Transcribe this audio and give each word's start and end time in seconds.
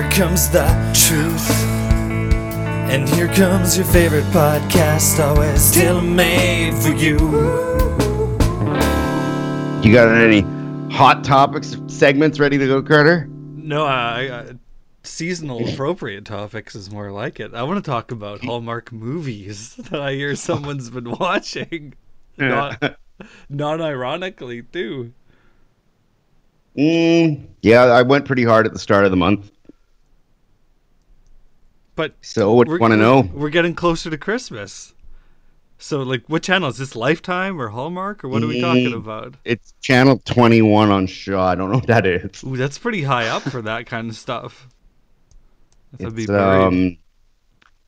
wisdom. 0.00 0.08
And 0.08 0.08
here 0.08 0.10
comes 0.10 0.48
the 0.50 0.66
truth. 0.94 1.50
And 2.90 3.08
here 3.08 3.28
comes 3.28 3.76
your 3.76 3.86
favorite 3.86 4.24
podcast, 4.26 5.20
always 5.24 5.70
tailor 5.72 6.02
made 6.02 6.74
for 6.74 6.90
you. 6.90 7.18
You 9.82 9.92
got 9.92 10.08
any 10.08 10.40
hot 10.92 11.22
topics 11.24 11.76
segments 11.86 12.40
ready 12.40 12.58
to 12.58 12.66
go, 12.66 12.82
Carter? 12.82 13.28
No, 13.30 13.84
I, 13.84 14.40
I 14.40 14.52
seasonal 15.04 15.68
appropriate 15.72 16.24
topics 16.24 16.74
is 16.74 16.90
more 16.90 17.12
like 17.12 17.40
it. 17.40 17.54
I 17.54 17.62
want 17.62 17.82
to 17.84 17.90
talk 17.90 18.10
about 18.10 18.44
Hallmark 18.44 18.92
movies 18.92 19.74
that 19.90 20.00
I 20.00 20.14
hear 20.14 20.34
someone's 20.34 20.90
been 20.90 21.10
watching. 21.18 21.94
Not, 22.36 22.98
non-ironically 23.48 24.62
too. 24.62 25.12
Mm, 26.76 27.46
yeah, 27.62 27.82
I 27.82 28.02
went 28.02 28.24
pretty 28.24 28.44
hard 28.44 28.66
at 28.66 28.72
the 28.72 28.78
start 28.78 29.04
of 29.04 29.10
the 29.10 29.16
month. 29.16 29.50
But 31.96 32.14
So, 32.22 32.52
what 32.54 32.66
you 32.66 32.72
we're- 32.72 32.80
want 32.80 32.92
to 32.92 32.96
know? 32.96 33.28
We're 33.32 33.50
getting 33.50 33.74
closer 33.74 34.10
to 34.10 34.16
Christmas. 34.18 34.94
So, 35.78 36.02
like, 36.02 36.22
what 36.28 36.42
channel 36.42 36.68
is 36.68 36.76
this? 36.78 36.94
Lifetime 36.94 37.60
or 37.60 37.68
Hallmark 37.68 38.22
or 38.22 38.28
what 38.28 38.42
are 38.42 38.46
we 38.46 38.60
talking 38.60 38.92
about? 38.92 39.34
It's 39.44 39.72
channel 39.80 40.20
21 40.26 40.90
on 40.90 41.06
Shaw. 41.06 41.48
I 41.48 41.54
don't 41.54 41.70
know 41.70 41.76
what 41.78 41.86
that 41.86 42.04
is. 42.06 42.44
Ooh, 42.44 42.56
that's 42.56 42.78
pretty 42.78 43.02
high 43.02 43.28
up 43.28 43.42
for 43.42 43.62
that 43.62 43.86
kind 43.86 44.10
of 44.10 44.16
stuff. 44.16 44.68
That'd 45.98 46.18
It's, 46.18 46.30
um, 46.30 46.98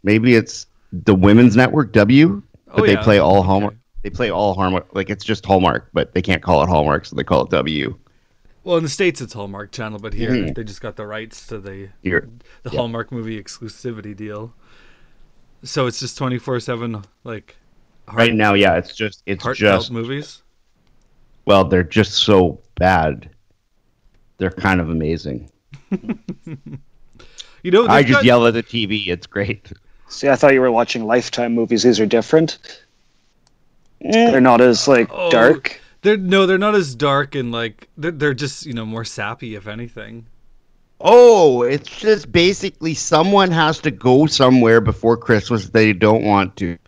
maybe 0.03 0.35
it's 0.35 0.67
the 0.93 1.15
Women's 1.15 1.55
Network 1.55 1.93
W, 1.93 2.43
but 2.67 2.81
Oh, 2.81 2.87
they 2.87 2.93
yeah. 2.95 3.03
play 3.03 3.19
all 3.19 3.39
Okay. 3.39 3.47
Hallmark. 3.47 3.75
They 4.03 4.11
play 4.11 4.31
all 4.31 4.55
Hallmark. 4.55 4.89
Like 4.95 5.11
it's 5.11 5.25
just 5.25 5.45
Hallmark, 5.47 5.91
but 5.93 6.13
they 6.15 6.23
can't 6.23 6.43
call 6.43 6.63
it 6.63 6.69
Hallmark, 6.69 7.05
so 7.05 7.15
they 7.15 7.23
call 7.25 7.45
it 7.45 7.51
W. 7.51 7.95
Well, 8.65 8.77
in 8.77 8.83
the 8.85 8.89
states 8.89 9.21
it's 9.21 9.33
Hallmark 9.33 9.73
Channel, 9.73 9.99
but 9.99 10.13
here 10.15 10.31
Mhm. 10.31 10.55
they 10.55 10.63
just 10.65 10.81
got 10.81 10.95
the 10.97 11.07
rights 11.07 11.47
to 11.49 11.59
the 11.59 11.89
Here, 12.03 12.29
the 12.63 12.71
Yeah. 12.71 12.79
Hallmark 12.79 13.11
movie 13.11 13.43
exclusivity 13.43 14.17
deal. 14.17 14.55
So 15.65 15.87
it's 15.87 15.99
just 16.01 16.17
twenty 16.19 16.39
four 16.39 16.61
seven 16.61 17.03
like 17.25 17.57
heart, 18.07 18.19
right 18.19 18.35
now, 18.35 18.55
yeah, 18.55 18.77
it's 18.77 18.95
just 18.95 19.23
it's 19.27 19.43
heartfelt 19.43 19.81
just 19.81 19.91
movies. 19.93 20.43
well, 21.45 21.65
they're 21.65 21.83
just 21.83 22.13
so 22.15 22.61
bad. 22.77 23.31
They're 24.39 24.51
kind 24.51 24.81
of 24.81 24.91
amazing. 24.91 25.51
You 27.65 27.71
know, 27.71 27.87
I 27.87 28.03
just 28.03 28.15
got- 28.15 28.25
yell 28.25 28.45
at 28.49 28.55
the 28.55 28.63
TV. 28.65 29.07
It's 29.07 29.29
great. 29.29 29.71
See, 30.09 30.29
I 30.29 30.35
thought 30.35 30.53
you 30.53 30.61
were 30.61 30.73
watching 30.73 31.05
Lifetime 31.05 31.55
movies. 31.55 31.85
These 31.85 32.01
are 32.01 32.07
different. 32.07 32.59
They're 34.01 34.41
not 34.41 34.61
as 34.61 34.89
like 34.89 35.09
Oh. 35.13 35.31
dark. 35.31 35.81
They're 36.03 36.17
no, 36.17 36.47
they're 36.47 36.59
not 36.59 36.75
as 36.75 36.95
dark 36.95 37.35
and 37.35 37.53
like 37.53 37.89
they're 37.97 38.11
they're 38.11 38.35
just 38.35 38.67
you 38.67 38.75
know 38.75 38.85
more 38.85 39.05
sappy 39.05 39.55
if 39.55 39.67
anything. 39.67 40.27
Oh, 41.05 41.63
it's 41.63 41.89
just 41.89 42.31
basically 42.31 42.95
someone 42.95 43.51
has 43.51 43.81
to 43.81 43.91
go 43.91 44.27
somewhere 44.27 44.81
before 44.81 45.17
Christmas 45.17 45.71
they 45.71 45.93
don't 45.93 46.23
want 46.23 46.57
to, 46.59 46.79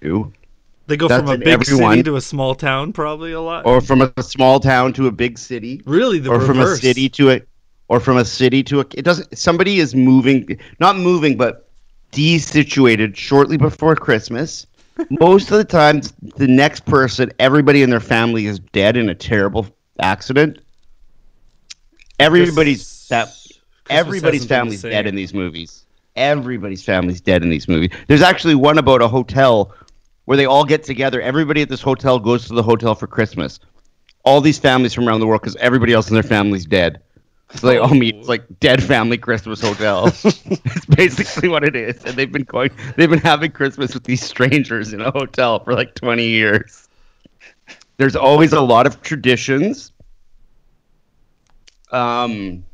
They 0.86 0.96
go 0.96 1.08
That's 1.08 1.28
from 1.28 1.42
a 1.42 1.44
big 1.44 1.64
city 1.64 2.02
to 2.04 2.14
a 2.14 2.20
small 2.20 2.54
town, 2.54 2.92
probably 2.92 3.32
a 3.32 3.40
lot. 3.40 3.66
or 3.66 3.80
from 3.80 4.02
a 4.02 4.22
small 4.22 4.60
town 4.60 4.92
to 4.94 5.08
a 5.08 5.12
big 5.12 5.36
city, 5.36 5.82
really, 5.84 6.20
the 6.20 6.30
or 6.30 6.40
from 6.40 6.60
a 6.60 6.76
city 6.76 7.08
to 7.10 7.30
a, 7.32 7.42
or 7.88 7.98
from 7.98 8.16
a 8.16 8.24
city 8.24 8.62
to 8.64 8.80
a. 8.80 8.86
It 8.94 9.04
doesn't. 9.04 9.36
Somebody 9.36 9.80
is 9.80 9.96
moving, 9.96 10.60
not 10.78 10.96
moving, 10.96 11.36
but 11.36 11.68
desituated 12.12 13.16
shortly 13.16 13.56
before 13.56 13.96
Christmas. 13.96 14.66
Most 15.10 15.50
of 15.50 15.58
the 15.58 15.64
time, 15.64 16.02
the 16.36 16.46
next 16.46 16.84
person, 16.84 17.32
everybody 17.38 17.82
in 17.82 17.90
their 17.90 18.00
family 18.00 18.46
is 18.46 18.58
dead 18.58 18.96
in 18.96 19.08
a 19.08 19.14
terrible 19.14 19.66
accident. 20.00 20.58
Everybody's 22.20 23.08
that 23.08 23.34
everybody's 23.90 24.42
hasn't 24.42 24.48
been 24.48 24.68
the 24.70 24.76
family's 24.76 24.82
dead 24.82 25.06
in 25.06 25.14
these 25.14 25.34
movies. 25.34 25.84
Everybody's 26.16 26.84
family's 26.84 27.20
dead 27.20 27.42
in 27.42 27.50
these 27.50 27.66
movies. 27.66 27.90
There's 28.06 28.22
actually 28.22 28.54
one 28.54 28.78
about 28.78 29.02
a 29.02 29.08
hotel 29.08 29.74
where 30.26 30.36
they 30.36 30.46
all 30.46 30.64
get 30.64 30.84
together. 30.84 31.20
Everybody 31.20 31.62
at 31.62 31.68
this 31.68 31.82
hotel 31.82 32.18
goes 32.18 32.46
to 32.46 32.54
the 32.54 32.62
hotel 32.62 32.94
for 32.94 33.06
Christmas. 33.06 33.58
All 34.24 34.40
these 34.40 34.58
families 34.58 34.94
from 34.94 35.08
around 35.08 35.20
the 35.20 35.26
world 35.26 35.42
because 35.42 35.56
everybody 35.56 35.92
else 35.92 36.08
in 36.08 36.14
their 36.14 36.22
family's 36.22 36.66
dead. 36.66 37.02
So 37.52 37.66
they 37.68 37.78
all 37.78 37.94
meet. 37.94 38.16
It's 38.16 38.28
like 38.28 38.44
dead 38.60 38.82
family 38.82 39.18
Christmas 39.18 39.60
hotel. 39.60 40.06
it's 40.24 40.86
basically 40.86 41.48
what 41.48 41.62
it 41.62 41.76
is. 41.76 42.04
And 42.04 42.16
they've 42.16 42.30
been 42.30 42.44
going. 42.44 42.70
They've 42.96 43.10
been 43.10 43.20
having 43.20 43.52
Christmas 43.52 43.94
with 43.94 44.04
these 44.04 44.22
strangers 44.22 44.92
in 44.92 45.00
a 45.00 45.10
hotel 45.10 45.62
for 45.62 45.74
like 45.74 45.94
20 45.94 46.26
years. 46.26 46.88
There's 47.96 48.16
always 48.16 48.52
a 48.52 48.60
lot 48.60 48.86
of 48.86 49.02
traditions. 49.02 49.92
Um. 51.92 52.64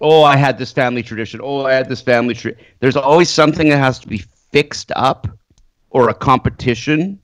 Oh, 0.00 0.22
I 0.22 0.36
had 0.36 0.58
this 0.58 0.72
family 0.72 1.02
tradition. 1.02 1.40
Oh, 1.42 1.64
I 1.64 1.72
had 1.72 1.88
this 1.88 2.02
family 2.02 2.34
tradition. 2.34 2.64
There's 2.80 2.96
always 2.96 3.28
something 3.30 3.68
that 3.70 3.78
has 3.78 3.98
to 4.00 4.08
be 4.08 4.24
fixed 4.52 4.92
up, 4.94 5.26
or 5.90 6.08
a 6.08 6.14
competition, 6.14 7.18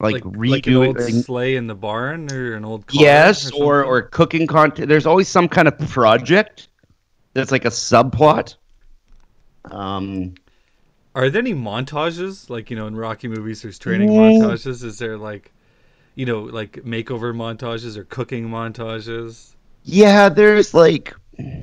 like, 0.00 0.24
like, 0.24 0.24
redo 0.24 0.44
like 0.46 0.66
an 0.66 0.76
old 0.76 1.00
sleigh 1.00 1.56
in 1.56 1.66
the 1.66 1.74
barn 1.74 2.28
or 2.30 2.54
an 2.54 2.64
old 2.64 2.86
car 2.86 3.28
Yes, 3.28 3.50
or, 3.52 3.84
or 3.84 3.84
or 3.84 4.02
cooking 4.02 4.46
content. 4.46 4.88
There's 4.88 5.06
always 5.06 5.28
some 5.28 5.48
kind 5.48 5.66
of 5.68 5.78
project 5.90 6.68
that's 7.34 7.52
like 7.52 7.64
a 7.64 7.70
subplot. 7.70 8.56
Um, 9.70 10.34
Are 11.16 11.28
there 11.28 11.42
any 11.42 11.54
montages 11.54 12.48
like 12.48 12.70
you 12.70 12.76
know 12.76 12.86
in 12.86 12.94
Rocky 12.94 13.26
movies? 13.26 13.62
There's 13.62 13.80
training 13.80 14.12
Mm. 14.12 14.14
montages. 14.14 14.84
Is 14.84 14.98
there 15.00 15.18
like, 15.18 15.52
you 16.14 16.26
know, 16.26 16.42
like 16.42 16.72
makeover 16.84 17.34
montages 17.34 17.96
or 17.96 18.04
cooking 18.04 18.48
montages? 18.48 19.54
yeah, 19.82 20.28
there's 20.28 20.74
like 20.74 21.14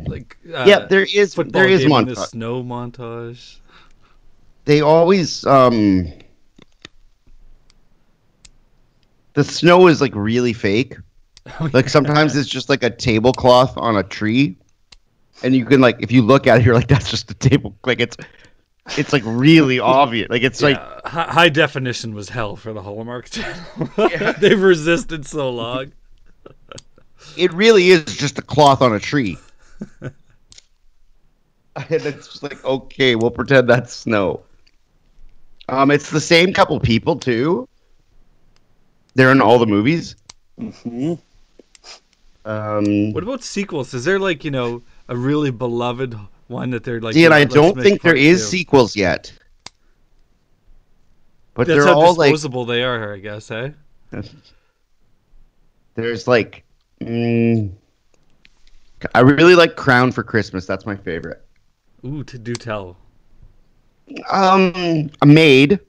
Like 0.06 0.38
uh, 0.53 0.56
yeah, 0.64 0.88
there 0.88 1.03
is 1.03 1.36
there 1.36 1.68
is 1.68 1.84
montage. 1.86 2.18
snow 2.18 2.64
montage. 2.64 3.59
They 4.66 4.81
always 4.81 5.46
um, 5.46 6.08
the 9.44 9.52
snow 9.52 9.88
is 9.88 10.02
like 10.02 10.13
really 10.16 10.53
fake. 10.53 10.97
Like 11.74 11.90
sometimes 11.90 12.35
it's 12.35 12.47
just 12.47 12.69
like 12.69 12.84
a 12.84 12.91
tablecloth 12.91 13.75
on 13.75 13.97
a 13.97 14.03
tree, 14.03 14.57
and 15.41 15.56
you 15.56 15.66
can 15.66 15.81
like 15.81 15.97
if 16.00 16.12
you 16.12 16.22
look 16.22 16.46
at 16.46 16.59
it, 16.59 16.66
you're 16.66 16.75
like 16.75 16.88
that's 16.88 17.09
just 17.09 17.31
a 17.31 17.34
table. 17.34 17.75
Like 17.84 18.00
it's 18.00 18.16
it's 18.96 19.12
like 19.12 19.24
really 19.25 19.79
obvious. 20.02 20.29
Like 20.29 20.44
it's 20.44 20.62
like 20.62 20.75
Yeah, 20.78 21.00
hi- 21.06 21.31
high 21.31 21.50
definition 21.50 22.13
was 22.13 22.29
hell 22.29 22.56
for 22.56 22.74
the 22.74 22.81
Hallmark 22.84 23.31
channel. 23.31 23.66
They've 24.40 24.62
resisted 24.62 25.25
so 25.25 25.50
long. 25.50 25.91
it 27.35 27.52
really 27.53 27.90
is 27.90 28.06
just 28.06 28.38
a 28.38 28.44
cloth 28.44 28.84
on 28.84 28.94
a 28.94 29.00
tree. 29.00 29.35
and 30.02 30.13
it's 31.90 32.28
just 32.28 32.44
like, 32.44 32.63
okay, 32.63 33.16
we'll 33.16 33.31
pretend 33.31 33.68
that's 33.68 33.94
snow. 33.94 34.44
Um, 35.69 35.90
it's 35.90 36.12
the 36.12 36.22
same 36.22 36.53
couple 36.53 36.79
people 36.79 37.16
too. 37.16 37.68
They're 39.16 39.31
in 39.31 39.41
all 39.41 39.59
the 39.59 39.66
movies. 39.67 40.16
hmm 40.57 41.16
Um, 42.45 43.13
What 43.13 43.23
about 43.23 43.44
sequels? 43.44 43.94
Is 43.94 44.03
there 44.05 44.19
like 44.19 44.44
you 44.44 44.51
know 44.51 44.83
a 45.07 45.16
really 45.16 45.51
beloved 45.51 46.16
one 46.47 46.72
that 46.72 46.83
they're 46.83 46.99
like? 47.01 47.16
see, 47.16 47.25
and 47.25 47.33
I 47.33 47.45
don't 47.45 47.79
think 47.79 48.01
there 48.01 48.16
is 48.16 48.41
part 48.41 48.49
sequels 48.49 48.95
yet. 48.95 49.31
But 51.53 51.67
That's 51.67 51.85
they're 51.85 51.85
how 51.85 51.95
all 51.95 52.16
like, 52.16 52.35
disposable 52.35 52.66
they 52.66 52.83
are, 52.83 53.13
I 53.13 53.19
guess, 53.19 53.51
eh? 53.51 53.72
there's 55.95 56.28
like, 56.28 56.63
mm, 57.01 57.72
I 59.16 59.19
really 59.22 59.55
like 59.55 59.75
Crown 59.75 60.11
for 60.11 60.23
Christmas. 60.23 60.66
That's 60.66 60.85
my 60.85 60.96
favorite. 60.96 61.46
Ooh, 62.05 62.23
to 62.25 62.37
do 62.37 62.57
tell. 62.57 62.97
um, 64.31 65.09
a 65.22 65.25
maid 65.25 65.79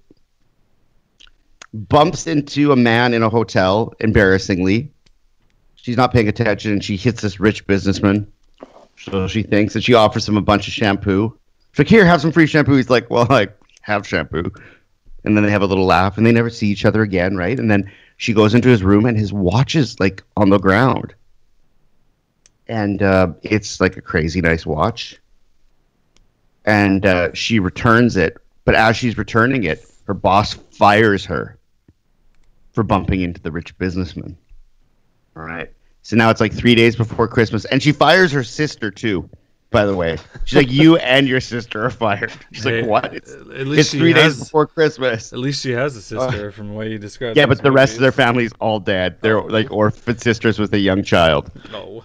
bumps 1.73 2.27
into 2.27 2.73
a 2.73 2.77
man 2.77 3.15
in 3.15 3.23
a 3.23 3.29
hotel 3.29 3.93
embarrassingly. 4.01 4.91
She's 5.77 5.97
not 5.97 6.13
paying 6.13 6.29
attention 6.29 6.73
and 6.73 6.85
she 6.85 6.97
hits 6.97 7.23
this 7.23 7.41
rich 7.41 7.67
businessman. 7.67 8.31
So 8.99 9.27
she 9.27 9.43
thinks 9.43 9.75
and 9.75 9.83
she 9.83 9.95
offers 9.95 10.29
him 10.29 10.37
a 10.37 10.43
bunch 10.43 10.69
of 10.69 10.75
shampoo. 10.75 11.37
She's 11.73 11.79
like, 11.79 11.89
Here, 11.89 12.05
have 12.05 12.21
some 12.21 12.33
free 12.33 12.47
shampoo. 12.47 12.77
He's 12.77 12.91
like, 12.91 13.11
Well, 13.11 13.27
I 13.31 13.49
have 13.81 14.07
shampoo. 14.07 14.53
And 15.25 15.37
then 15.37 15.45
they 15.45 15.51
have 15.51 15.63
a 15.63 15.67
little 15.67 15.87
laugh 15.87 16.19
and 16.19 16.27
they 16.27 16.33
never 16.33 16.51
see 16.51 16.69
each 16.69 16.85
other 16.85 17.03
again, 17.03 17.37
right? 17.37 17.59
And 17.59 17.71
then 17.71 17.91
she 18.17 18.33
goes 18.33 18.55
into 18.55 18.69
his 18.69 18.83
room 18.83 19.07
and 19.07 19.17
his 19.17 19.33
watch 19.33 19.75
is 19.75 19.99
like 19.99 20.23
on 20.37 20.51
the 20.51 20.59
ground. 20.59 21.15
And 22.69 23.03
uh, 23.03 23.33
it's 23.43 23.81
like 23.81 23.97
a 23.97 24.01
crazy 24.01 24.41
nice 24.41 24.65
watch 24.67 25.21
and 26.65 27.05
uh, 27.05 27.33
she 27.35 27.59
returns 27.59 28.17
it. 28.17 28.37
But 28.65 28.75
as 28.75 28.97
she's 28.97 29.19
returning 29.19 29.65
it, 29.65 29.85
her 30.07 30.15
boss 30.15 30.55
fires 30.55 31.25
her 31.25 31.59
for 32.73 32.83
bumping 32.83 33.21
into 33.21 33.41
the 33.41 33.51
rich 33.53 33.77
businessman. 33.79 34.37
All 35.37 35.43
right. 35.43 35.71
So 36.03 36.17
now 36.17 36.31
it's 36.31 36.41
like 36.41 36.53
three 36.53 36.75
days 36.75 36.97
before 36.97 37.29
Christmas, 37.29 37.65
and 37.67 37.83
she 37.83 37.93
fires 37.93 38.33
her 38.33 38.43
sister 38.43 38.91
too. 38.91 39.29
By 39.71 39.87
the 39.87 39.95
way, 39.97 40.19
she's 40.45 40.57
like, 40.57 40.71
"You 40.71 40.97
and 40.99 41.27
your 41.27 41.41
sister 41.41 41.85
are 41.85 41.91
fired." 41.91 42.33
She's 42.53 42.65
Hey, 42.65 42.83
like, 42.83 42.91
"What? 42.91 43.15
It's, 43.15 43.33
At 43.33 43.47
least 43.67 43.81
it's 43.81 43.91
three 44.01 44.13
has, 44.13 44.35
days 44.37 44.45
before 44.45 44.67
Christmas." 44.67 45.33
At 45.33 45.39
least 45.39 45.63
she 45.63 45.71
has 45.71 45.95
a 45.95 46.19
uh, 46.19 46.29
sister, 46.31 46.53
from 46.53 46.69
the 46.69 46.75
way 46.75 46.91
you 46.91 46.99
described. 46.99 47.37
Yeah, 47.39 47.47
but 47.47 47.63
the 47.63 47.73
rest 47.73 47.95
of 47.95 48.01
their 48.01 48.09
movies. 48.11 48.17
family's 48.25 48.53
all 48.61 48.81
dead. 48.81 49.17
They're 49.23 49.39
Oh. 49.39 49.47
like 49.47 49.71
orphan 49.71 50.19
sisters 50.19 50.59
with 50.59 50.75
a 50.75 50.79
young 50.79 51.03
child. 51.03 51.51
No. 51.71 52.05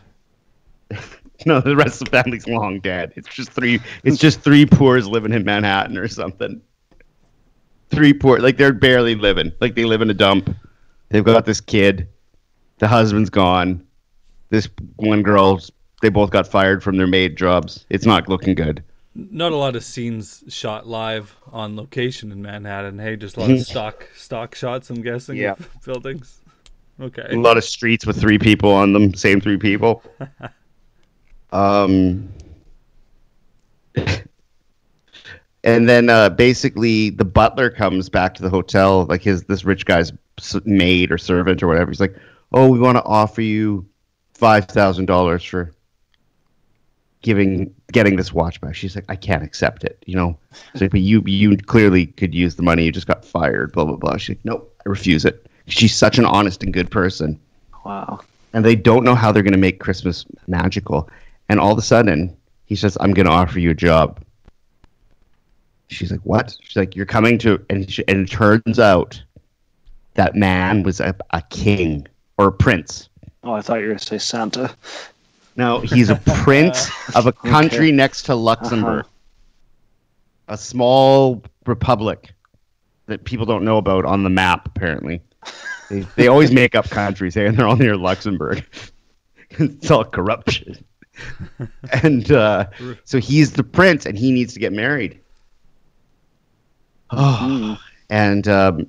No, 1.45 1.61
the 1.61 1.75
rest 1.75 2.01
of 2.01 2.09
the 2.09 2.23
family's 2.23 2.47
long 2.47 2.79
dead. 2.79 3.13
It's 3.15 3.27
just 3.29 3.51
three. 3.51 3.79
It's 4.03 4.17
just 4.17 4.41
three 4.41 4.65
poors 4.65 5.07
living 5.07 5.33
in 5.33 5.45
Manhattan 5.45 5.95
or 5.95 6.07
something. 6.07 6.59
Three 7.89 8.13
poor, 8.13 8.39
like 8.39 8.57
they're 8.57 8.73
barely 8.73 9.15
living. 9.15 9.51
Like 9.59 9.75
they 9.75 9.85
live 9.85 10.01
in 10.01 10.09
a 10.09 10.13
dump. 10.13 10.53
They've 11.09 11.23
got 11.23 11.45
this 11.45 11.61
kid. 11.61 12.07
The 12.79 12.87
husband's 12.87 13.29
gone. 13.29 13.85
This 14.49 14.69
one 14.97 15.23
girl. 15.23 15.61
They 16.01 16.09
both 16.09 16.29
got 16.29 16.47
fired 16.47 16.83
from 16.83 16.97
their 16.97 17.07
maid 17.07 17.37
jobs. 17.37 17.85
It's 17.89 18.05
not 18.05 18.29
looking 18.29 18.55
good. 18.55 18.83
Not 19.15 19.51
a 19.51 19.55
lot 19.55 19.75
of 19.75 19.83
scenes 19.83 20.43
shot 20.47 20.85
live 20.85 21.35
on 21.51 21.75
location 21.75 22.31
in 22.31 22.41
Manhattan. 22.41 22.99
Hey, 22.99 23.15
just 23.15 23.37
a 23.37 23.39
lot 23.39 23.49
of 23.49 23.61
stock 23.61 24.07
stock 24.15 24.53
shots. 24.53 24.89
I'm 24.91 25.01
guessing. 25.01 25.37
Yeah. 25.37 25.55
buildings. 25.85 26.39
Okay. 26.99 27.27
a 27.29 27.39
lot 27.39 27.57
of 27.57 27.63
streets 27.63 28.05
with 28.05 28.19
three 28.19 28.39
people 28.39 28.71
on 28.71 28.93
them, 28.93 29.13
same 29.13 29.39
three 29.39 29.57
people. 29.57 30.03
um, 31.51 32.29
and 35.63 35.88
then 35.89 36.09
uh, 36.09 36.30
basically 36.30 37.09
the 37.09 37.25
butler 37.25 37.69
comes 37.69 38.09
back 38.09 38.33
to 38.36 38.44
the 38.44 38.50
hotel, 38.50 39.06
like 39.06 39.21
his 39.21 39.44
this 39.44 39.63
rich 39.65 39.86
guy's 39.86 40.12
maid 40.65 41.12
or 41.12 41.18
servant 41.18 41.62
or 41.63 41.68
whatever. 41.68 41.92
He's 41.92 42.00
like, 42.00 42.15
"Oh, 42.51 42.69
we 42.69 42.80
want 42.80 42.98
to 42.98 43.04
offer 43.04 43.42
you 43.42 43.86
five 44.33 44.65
thousand 44.65 45.06
dollars 45.06 45.44
for 45.44 45.74
giving 47.21 47.74
getting 47.92 48.15
this 48.15 48.31
watch 48.33 48.62
back." 48.62 48.75
She's 48.75 48.95
like, 48.95 49.06
"I 49.09 49.15
can't 49.15 49.44
accept 49.44 49.83
it," 49.83 50.01
you 50.06 50.15
know. 50.15 50.38
She's 50.74 50.81
like, 50.81 50.92
"But 50.92 51.01
you 51.01 51.21
you 51.25 51.57
clearly 51.57 52.07
could 52.07 52.33
use 52.36 52.56
the 52.56 52.63
money. 52.63 52.86
You 52.86 52.92
just 52.92 53.07
got 53.07 53.25
fired." 53.25 53.71
Blah 53.74 53.86
blah 53.86 53.95
blah. 53.95 54.18
She's 54.18 54.36
like, 54.38 54.45
"Nope, 54.45 54.74
I 54.86 54.89
refuse 54.89 55.25
it." 55.25 55.45
She's 55.68 55.94
such 55.95 56.18
an 56.18 56.25
honest 56.25 56.63
and 56.63 56.74
good 56.74 56.89
person 56.89 57.38
Wow. 57.83 58.21
and 58.54 58.63
they 58.63 58.75
don't 58.77 59.04
know 59.04 59.15
how 59.15 59.33
they're 59.33 59.44
going 59.44 59.51
to 59.51 59.59
make 59.59 59.81
Christmas 59.81 60.25
magical. 60.48 61.09
And 61.50 61.59
all 61.59 61.74
of 61.74 61.77
a 61.77 61.81
sudden, 61.81 62.38
he 62.65 62.75
says, 62.75 62.98
"I'm 63.01 63.13
going 63.13 63.25
to 63.25 63.31
offer 63.33 63.59
you 63.59 63.71
a 63.71 63.75
job." 63.75 64.21
She's 65.89 66.11
like, 66.11 66.21
"What?" 66.21 66.57
She's 66.61 66.75
like, 66.75 66.95
"You're 66.95 67.05
coming 67.05 67.37
to," 67.39 67.63
and 67.69 67.89
she, 67.89 68.03
and 68.07 68.27
it 68.27 68.31
turns 68.31 68.79
out 68.79 69.21
that 70.15 70.35
man 70.35 70.83
was 70.83 70.99
a, 70.99 71.15
a 71.31 71.41
king 71.49 72.07
or 72.37 72.47
a 72.47 72.51
prince. 72.51 73.09
Oh, 73.43 73.53
I 73.53 73.61
thought 73.61 73.75
you 73.75 73.81
were 73.83 73.87
going 73.89 73.99
to 73.99 74.05
say 74.05 74.17
Santa. 74.17 74.75
No, 75.55 75.79
he's 75.79 76.09
a 76.09 76.15
prince 76.43 76.89
of 77.15 77.25
a 77.27 77.31
country 77.31 77.87
Okay. 77.87 77.91
next 77.91 78.23
to 78.23 78.35
Luxembourg, 78.35 79.05
Uh-huh. 79.05 80.53
a 80.53 80.57
small 80.57 81.43
republic 81.65 82.33
that 83.07 83.23
people 83.23 83.45
don't 83.45 83.63
know 83.63 83.77
about 83.77 84.05
on 84.05 84.23
the 84.23 84.29
map. 84.29 84.67
Apparently, 84.67 85.21
they, 85.89 86.01
they 86.15 86.27
always 86.27 86.51
make 86.51 86.75
up 86.75 86.89
countries, 86.89 87.33
hey, 87.35 87.45
and 87.47 87.55
they're 87.57 87.67
all 87.67 87.75
near 87.77 87.95
Luxembourg. 87.95 88.65
it's 89.51 89.89
all 89.89 90.03
corruption. 90.03 90.75
and 92.03 92.31
uh, 92.31 92.67
so 93.05 93.19
he's 93.19 93.53
the 93.53 93.63
prince, 93.63 94.05
and 94.05 94.17
he 94.17 94.31
needs 94.31 94.53
to 94.53 94.59
get 94.59 94.73
married. 94.73 95.19
Oh, 97.12 97.77
and 98.09 98.48
um, 98.48 98.88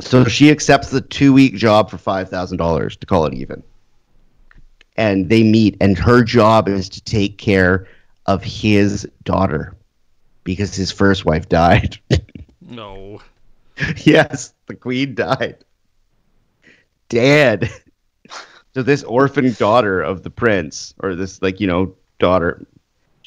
so 0.00 0.24
she 0.24 0.50
accepts 0.50 0.90
the 0.90 1.00
two-week 1.00 1.54
job 1.54 1.90
for 1.90 1.98
five 1.98 2.28
thousand 2.28 2.58
dollars 2.58 2.96
to 2.96 3.06
call 3.06 3.26
it 3.26 3.34
even. 3.34 3.62
And 4.96 5.28
they 5.28 5.42
meet 5.44 5.76
and 5.80 5.96
her 5.98 6.22
job 6.24 6.68
is 6.68 6.88
to 6.90 7.00
take 7.02 7.38
care 7.38 7.86
of 8.26 8.42
his 8.42 9.08
daughter 9.24 9.76
because 10.44 10.74
his 10.74 10.90
first 10.90 11.24
wife 11.24 11.48
died. 11.48 11.98
No. 12.70 13.22
yes 14.04 14.52
the 14.66 14.74
queen 14.74 15.14
died. 15.14 15.56
Dead. 17.08 17.70
So 18.74 18.82
this 18.82 19.02
orphan 19.02 19.54
daughter 19.54 20.00
of 20.02 20.22
the 20.22 20.30
prince 20.30 20.94
or 21.00 21.16
this 21.16 21.42
like 21.42 21.58
you 21.58 21.66
know 21.66 21.96
daughter 22.20 22.64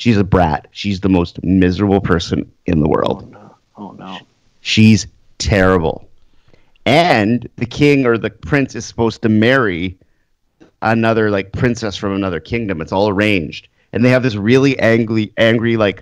she's 0.01 0.18
a 0.18 0.24
brat. 0.24 0.68
She's 0.71 1.01
the 1.01 1.09
most 1.09 1.44
miserable 1.44 2.01
person 2.01 2.51
in 2.65 2.80
the 2.80 2.88
Oh 2.88 2.89
world 2.89 3.31
no. 3.31 3.56
Oh 3.77 3.92
no. 3.92 4.18
she's 4.62 5.06
terrible. 5.38 6.09
And 6.88 7.48
the 7.57 7.68
king 7.68 8.07
or 8.07 8.18
the 8.18 8.31
prince 8.31 8.74
is 8.74 8.83
supposed 8.83 9.21
to 9.21 9.30
marry 9.30 9.95
another 10.81 11.30
like 11.30 11.51
princess 11.51 11.95
from 11.95 12.15
another 12.15 12.39
kingdom. 12.39 12.81
It's 12.81 12.92
all 12.92 13.09
arranged. 13.09 13.68
And 13.94 14.03
they 14.03 14.09
have 14.09 14.24
this 14.24 14.36
really 14.36 14.80
angry 14.80 15.31
angry 15.38 15.77
like 15.77 16.01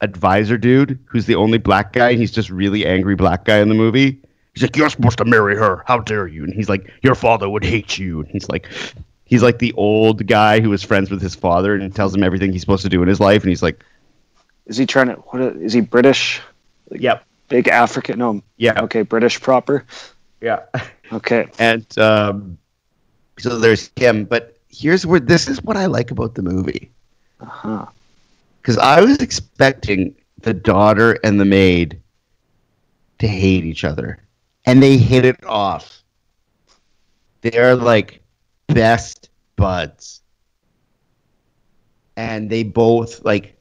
advisor 0.00 0.56
dude 0.56 1.00
who's 1.06 1.26
the 1.26 1.34
only 1.34 1.58
black 1.58 1.92
guy 1.92 2.10
and 2.10 2.20
he's 2.20 2.30
just 2.30 2.48
really 2.48 2.86
angry 2.86 3.16
black 3.16 3.44
guy 3.44 3.58
in 3.58 3.68
the 3.68 3.74
movie. 3.74 4.22
He's 4.54 4.62
like 4.62 4.76
you're 4.76 4.88
supposed 4.88 5.18
to 5.18 5.24
marry 5.24 5.56
her. 5.56 5.82
How 5.88 5.98
dare 5.98 6.28
you? 6.28 6.44
And 6.44 6.54
he's 6.54 6.68
like 6.68 6.92
your 7.02 7.16
father 7.16 7.48
would 7.50 7.64
hate 7.64 7.98
you. 7.98 8.20
And 8.20 8.28
he's 8.28 8.48
like 8.48 8.68
he's 9.28 9.42
like 9.42 9.58
the 9.60 9.72
old 9.74 10.26
guy 10.26 10.58
who 10.60 10.70
was 10.70 10.82
friends 10.82 11.10
with 11.10 11.22
his 11.22 11.34
father 11.36 11.74
and 11.74 11.94
tells 11.94 12.14
him 12.14 12.24
everything 12.24 12.50
he's 12.52 12.60
supposed 12.62 12.82
to 12.82 12.88
do 12.88 13.00
in 13.02 13.08
his 13.08 13.20
life 13.20 13.42
and 13.42 13.50
he's 13.50 13.62
like 13.62 13.84
Is 14.66 14.76
he 14.76 14.84
trying 14.86 15.06
to? 15.08 15.14
What 15.30 15.40
is 15.62 15.72
he 15.72 15.80
British? 15.80 16.40
yep 16.90 17.24
Big 17.48 17.68
African? 17.68 18.18
No. 18.18 18.42
yeah 18.56 18.82
Okay, 18.82 19.02
British 19.02 19.40
proper. 19.40 19.84
yeah 20.40 20.60
Okay. 21.12 21.46
and 21.58 21.86
um, 21.98 22.58
so 23.38 23.58
there's 23.58 23.90
him. 23.96 24.24
But 24.24 24.58
here's 24.68 25.06
where 25.06 25.20
this 25.20 25.48
is 25.48 25.62
what 25.62 25.76
I 25.76 25.86
like 25.86 26.10
about 26.10 26.34
the 26.34 26.42
movie 26.42 26.90
Uh-huh. 27.40 27.86
because 28.60 28.76
I 28.78 29.00
was 29.00 29.16
expecting 29.18 30.14
the 30.42 30.52
daughter 30.54 31.18
and 31.24 31.40
the 31.40 31.44
maid 31.46 32.00
to 33.20 33.26
hate 33.26 33.64
each 33.64 33.84
other, 33.84 34.18
and 34.66 34.82
they 34.82 34.96
hit 34.98 35.24
it 35.24 35.42
off. 35.44 36.02
They're 37.40 37.74
like 37.76 38.20
best 38.68 39.28
buds, 39.56 40.22
and 42.16 42.48
they 42.48 42.62
both 42.62 43.24
like 43.24 43.58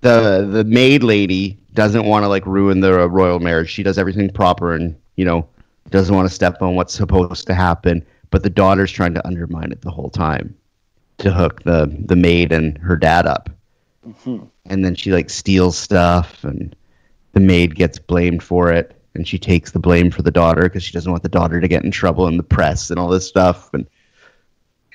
the 0.00 0.48
the 0.50 0.64
maid 0.64 1.02
lady 1.02 1.58
doesn't 1.74 2.04
want 2.04 2.24
to 2.24 2.28
like 2.28 2.44
ruin 2.46 2.80
the 2.80 3.08
royal 3.08 3.40
marriage. 3.40 3.70
She 3.70 3.82
does 3.82 3.98
everything 3.98 4.30
proper 4.30 4.74
and 4.74 4.96
you 5.16 5.24
know 5.24 5.48
doesn't 5.90 6.14
want 6.14 6.28
to 6.28 6.34
step 6.34 6.60
on 6.60 6.74
what's 6.74 6.94
supposed 6.94 7.46
to 7.46 7.54
happen. 7.54 8.04
But 8.30 8.42
the 8.42 8.50
daughter's 8.50 8.92
trying 8.92 9.14
to 9.14 9.26
undermine 9.26 9.72
it 9.72 9.80
the 9.80 9.90
whole 9.90 10.10
time 10.10 10.54
to 11.18 11.32
hook 11.32 11.62
the 11.62 11.94
the 12.06 12.16
maid 12.16 12.52
and 12.52 12.76
her 12.78 12.96
dad 12.96 13.26
up. 13.26 13.50
Mm-hmm. 14.06 14.44
And 14.66 14.84
then 14.84 14.94
she 14.94 15.12
like 15.12 15.30
steals 15.30 15.78
stuff, 15.78 16.44
and 16.44 16.74
the 17.32 17.40
maid 17.40 17.74
gets 17.74 17.98
blamed 17.98 18.42
for 18.42 18.72
it, 18.72 18.97
and 19.18 19.28
she 19.28 19.38
takes 19.38 19.72
the 19.72 19.78
blame 19.78 20.10
for 20.10 20.22
the 20.22 20.30
daughter 20.30 20.62
because 20.62 20.82
she 20.82 20.92
doesn't 20.92 21.10
want 21.10 21.22
the 21.22 21.28
daughter 21.28 21.60
to 21.60 21.68
get 21.68 21.84
in 21.84 21.90
trouble 21.90 22.26
in 22.28 22.38
the 22.38 22.42
press 22.42 22.90
and 22.90 22.98
all 22.98 23.08
this 23.08 23.28
stuff. 23.28 23.68
And 23.74 23.86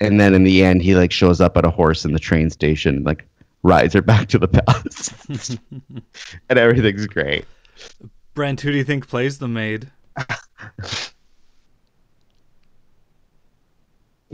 and 0.00 0.18
then 0.18 0.34
in 0.34 0.42
the 0.42 0.64
end, 0.64 0.82
he 0.82 0.96
like 0.96 1.12
shows 1.12 1.40
up 1.40 1.56
at 1.56 1.64
a 1.64 1.70
horse 1.70 2.04
in 2.04 2.12
the 2.12 2.18
train 2.18 2.50
station, 2.50 2.96
and, 2.96 3.06
like 3.06 3.28
rides 3.62 3.94
her 3.94 4.02
back 4.02 4.28
to 4.30 4.38
the 4.38 4.48
palace, 4.48 5.56
and 6.48 6.58
everything's 6.58 7.06
great. 7.06 7.44
Brent, 8.34 8.60
who 8.60 8.72
do 8.72 8.76
you 8.76 8.84
think 8.84 9.06
plays 9.06 9.38
the 9.38 9.46
maid? 9.46 9.88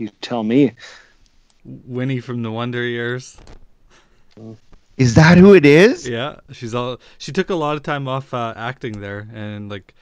You 0.01 0.09
tell 0.23 0.43
me. 0.43 0.73
Winnie 1.63 2.21
from 2.21 2.43
the 2.43 2.51
Wonder 2.51 2.83
Years. 2.83 3.37
Oh. 4.41 4.57
Is 5.01 5.15
that 5.15 5.39
who 5.39 5.55
it 5.55 5.65
is? 5.65 6.07
Yeah, 6.07 6.41
she's 6.53 6.75
all. 6.75 7.01
She 7.17 7.33
took 7.33 7.49
a 7.49 7.55
lot 7.55 7.77
of 7.77 7.83
time 7.83 8.07
off 8.07 8.35
uh, 8.35 8.53
acting 8.55 9.01
there, 9.01 9.27
and 9.33 9.71
like, 9.71 9.95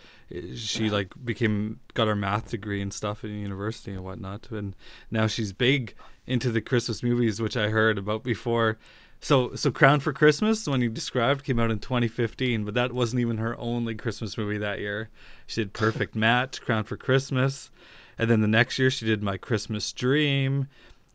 she 0.56 0.90
like 0.90 1.12
became 1.24 1.78
got 1.94 2.08
her 2.08 2.16
math 2.16 2.50
degree 2.50 2.82
and 2.82 2.92
stuff 2.92 3.22
in 3.22 3.30
university 3.30 3.92
and 3.92 4.02
whatnot, 4.02 4.50
and 4.50 4.74
now 5.12 5.28
she's 5.28 5.52
big 5.52 5.94
into 6.26 6.50
the 6.50 6.60
Christmas 6.60 7.04
movies, 7.04 7.40
which 7.40 7.56
I 7.56 7.68
heard 7.68 7.96
about 7.96 8.24
before. 8.24 8.76
So, 9.20 9.54
so 9.54 9.70
Crown 9.70 10.00
for 10.00 10.12
Christmas, 10.12 10.66
when 10.66 10.80
you 10.80 10.90
described, 10.90 11.44
came 11.44 11.60
out 11.60 11.70
in 11.70 11.78
2015, 11.78 12.64
but 12.64 12.74
that 12.74 12.92
wasn't 12.92 13.20
even 13.20 13.38
her 13.38 13.56
only 13.56 13.94
Christmas 13.94 14.36
movie 14.36 14.58
that 14.58 14.80
year. 14.80 15.10
She 15.46 15.60
did 15.60 15.72
Perfect 15.72 16.14
Match, 16.16 16.60
Crown 16.60 16.82
for 16.82 16.96
Christmas, 16.96 17.70
and 18.18 18.28
then 18.28 18.40
the 18.40 18.48
next 18.48 18.80
year 18.80 18.90
she 18.90 19.06
did 19.06 19.22
My 19.22 19.36
Christmas 19.36 19.92
Dream. 19.92 20.66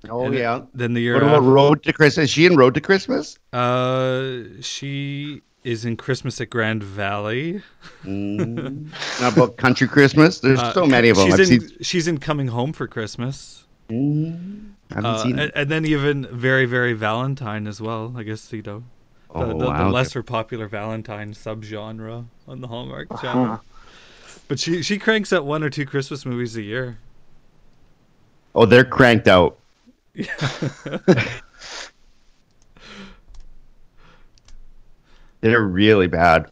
Oh 0.09 0.25
and 0.25 0.35
yeah. 0.35 0.61
Then 0.73 0.93
the 0.93 1.01
year 1.01 1.13
What 1.15 1.23
about 1.23 1.35
after- 1.37 1.49
Road 1.49 1.83
to 1.83 1.93
Christmas? 1.93 2.25
Is 2.25 2.29
she 2.29 2.45
in 2.45 2.55
Road 2.55 2.73
to 2.75 2.81
Christmas? 2.81 3.37
uh, 3.53 4.39
she 4.61 5.41
is 5.63 5.85
in 5.85 5.95
Christmas 5.95 6.41
at 6.41 6.49
Grand 6.49 6.83
Valley. 6.83 7.61
Mm. 8.03 8.89
Not 9.21 9.33
about 9.33 9.55
Country 9.57 9.87
Christmas. 9.87 10.39
There's 10.39 10.59
Uh, 10.59 10.73
so 10.73 10.85
many 10.85 11.07
of 11.09 11.15
them. 11.17 11.27
She's 11.27 11.33
I've 11.35 11.39
in, 11.39 11.45
seen. 11.61 11.77
she's 11.81 12.07
in 12.09 12.17
Coming 12.17 12.47
Home 12.47 12.73
for 12.73 12.85
Christmas. 12.85 13.63
Mm, 13.89 14.71
I 14.91 14.95
haven't 14.95 15.05
Uh, 15.05 15.17
seen 15.23 15.39
and, 15.39 15.51
and 15.55 15.69
then 15.71 15.85
even 15.85 16.27
Very 16.35 16.65
Very 16.65 16.93
Valentine 16.93 17.65
as 17.67 17.79
well. 17.79 18.13
I 18.17 18.23
guess 18.23 18.51
you 18.51 18.61
know 18.61 18.83
the, 19.33 19.39
Oh, 19.39 19.47
the, 19.57 19.65
wow. 19.65 19.85
the 19.85 19.89
lesser 19.89 20.21
popular 20.21 20.67
Valentine 20.67 21.33
subgenre 21.33 22.25
on 22.47 22.59
the 22.61 22.67
Hallmark 22.67 23.07
channel. 23.21 23.45
Uh-huh. 23.45 23.57
But 24.49 24.59
she 24.59 24.83
she 24.83 24.99
cranks 24.99 25.31
out 25.31 25.45
one 25.45 25.63
or 25.63 25.69
two 25.69 25.85
Christmas 25.85 26.25
movies 26.25 26.57
a 26.57 26.61
year. 26.61 26.97
Oh, 28.53 28.65
they're 28.65 28.83
cranked 28.85 29.27
out. 29.29 29.57
They're 35.41 35.61
really 35.61 36.07
bad. 36.07 36.51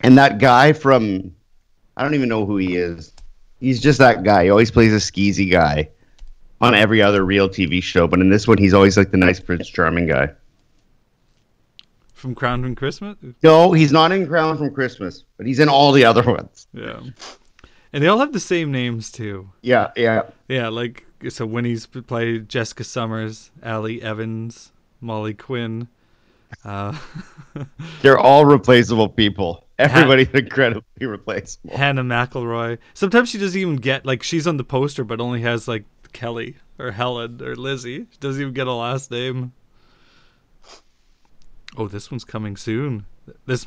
And 0.00 0.18
that 0.18 0.38
guy 0.38 0.72
from, 0.72 1.34
I 1.96 2.02
don't 2.02 2.14
even 2.14 2.28
know 2.28 2.44
who 2.44 2.56
he 2.58 2.76
is. 2.76 3.12
He's 3.60 3.80
just 3.80 3.98
that 4.00 4.22
guy. 4.24 4.44
He 4.44 4.50
always 4.50 4.70
plays 4.70 4.92
a 4.92 4.96
skeezy 4.96 5.50
guy. 5.50 5.88
on 6.60 6.74
every 6.74 7.02
other 7.02 7.24
real 7.24 7.48
TV 7.48 7.82
show, 7.82 8.06
but 8.06 8.20
in 8.20 8.30
this 8.30 8.46
one, 8.48 8.58
he's 8.58 8.74
always 8.74 8.96
like 8.96 9.10
the 9.10 9.16
nice 9.16 9.40
Prince 9.40 9.68
Charming 9.68 10.06
guy. 10.06 10.30
From 12.14 12.34
Crown 12.34 12.62
from 12.62 12.74
Christmas. 12.74 13.16
No, 13.42 13.72
he's 13.72 13.92
not 13.92 14.12
in 14.12 14.26
Crown 14.26 14.56
from 14.56 14.72
Christmas, 14.72 15.24
but 15.36 15.46
he's 15.46 15.58
in 15.58 15.68
all 15.68 15.92
the 15.92 16.04
other 16.04 16.22
ones. 16.22 16.66
Yeah. 16.72 17.00
And 17.92 18.02
they 18.02 18.08
all 18.08 18.18
have 18.18 18.32
the 18.32 18.40
same 18.40 18.72
names 18.72 19.12
too. 19.12 19.48
Yeah, 19.62 19.90
yeah. 19.96 20.22
Yeah, 20.48 20.68
like 20.68 21.03
so 21.30 21.46
Winnie's 21.46 21.86
played 21.86 22.48
Jessica 22.48 22.84
Summers, 22.84 23.50
Allie 23.62 24.02
Evans, 24.02 24.72
Molly 25.00 25.34
Quinn. 25.34 25.88
Uh, 26.64 26.96
They're 28.02 28.18
all 28.18 28.44
replaceable 28.44 29.08
people. 29.08 29.64
Everybody's 29.78 30.28
incredibly 30.28 31.06
replaceable. 31.06 31.76
Hannah 31.76 32.04
McElroy. 32.04 32.78
Sometimes 32.94 33.28
she 33.28 33.38
doesn't 33.38 33.60
even 33.60 33.76
get 33.76 34.06
like 34.06 34.22
she's 34.22 34.46
on 34.46 34.56
the 34.56 34.64
poster, 34.64 35.04
but 35.04 35.20
only 35.20 35.40
has 35.42 35.66
like 35.66 35.84
Kelly 36.12 36.56
or 36.78 36.90
Helen 36.90 37.42
or 37.42 37.56
Lizzie. 37.56 38.06
She 38.10 38.18
doesn't 38.20 38.40
even 38.40 38.54
get 38.54 38.66
a 38.66 38.72
last 38.72 39.10
name. 39.10 39.52
Oh, 41.76 41.88
this 41.88 42.10
one's 42.10 42.24
coming 42.24 42.56
soon. 42.56 43.04
This, 43.46 43.66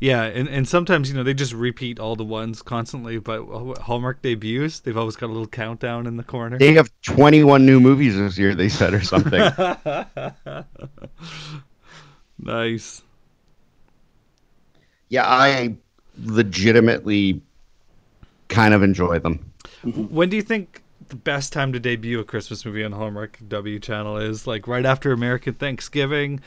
yeah, 0.00 0.22
and, 0.24 0.48
and 0.48 0.68
sometimes 0.68 1.08
you 1.08 1.16
know 1.16 1.22
they 1.22 1.34
just 1.34 1.52
repeat 1.52 1.98
all 1.98 2.16
the 2.16 2.24
ones 2.24 2.62
constantly. 2.62 3.18
But 3.18 3.44
Hallmark 3.78 4.22
debuts, 4.22 4.80
they've 4.80 4.96
always 4.96 5.16
got 5.16 5.26
a 5.26 5.32
little 5.32 5.46
countdown 5.46 6.06
in 6.06 6.16
the 6.16 6.22
corner. 6.22 6.58
They 6.58 6.74
have 6.74 6.90
21 7.02 7.66
new 7.66 7.80
movies 7.80 8.16
this 8.16 8.38
year, 8.38 8.54
they 8.54 8.68
said, 8.68 8.94
or 8.94 9.02
something. 9.02 9.40
nice. 12.38 13.02
yeah, 15.08 15.26
I 15.26 15.76
legitimately 16.22 17.42
kind 18.48 18.74
of 18.74 18.82
enjoy 18.82 19.18
them. 19.18 19.52
When 19.82 20.28
do 20.28 20.36
you 20.36 20.42
think 20.42 20.82
the 21.08 21.16
best 21.16 21.52
time 21.52 21.72
to 21.72 21.80
debut 21.80 22.20
a 22.20 22.24
Christmas 22.24 22.64
movie 22.64 22.84
on 22.84 22.92
Hallmark 22.92 23.38
W 23.48 23.78
channel 23.78 24.16
is? 24.18 24.46
Like 24.46 24.66
right 24.66 24.86
after 24.86 25.12
American 25.12 25.54
Thanksgiving, 25.54 26.40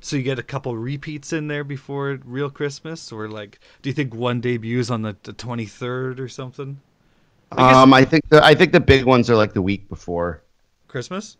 so 0.00 0.16
you 0.16 0.22
get 0.22 0.38
a 0.38 0.42
couple 0.42 0.76
repeats 0.76 1.32
in 1.32 1.48
there 1.48 1.64
before 1.64 2.18
real 2.24 2.50
Christmas, 2.50 3.12
or 3.12 3.28
like, 3.28 3.60
do 3.82 3.90
you 3.90 3.94
think 3.94 4.14
one 4.14 4.40
debuts 4.40 4.90
on 4.90 5.02
the 5.02 5.12
twenty 5.12 5.66
third 5.66 6.20
or 6.20 6.28
something? 6.28 6.80
I 7.52 7.56
guess- 7.56 7.76
um, 7.76 7.94
I 7.94 8.04
think 8.04 8.28
the 8.28 8.44
I 8.44 8.54
think 8.54 8.72
the 8.72 8.80
big 8.80 9.04
ones 9.04 9.30
are 9.30 9.36
like 9.36 9.52
the 9.52 9.62
week 9.62 9.88
before. 9.88 10.42
Christmas? 10.86 11.36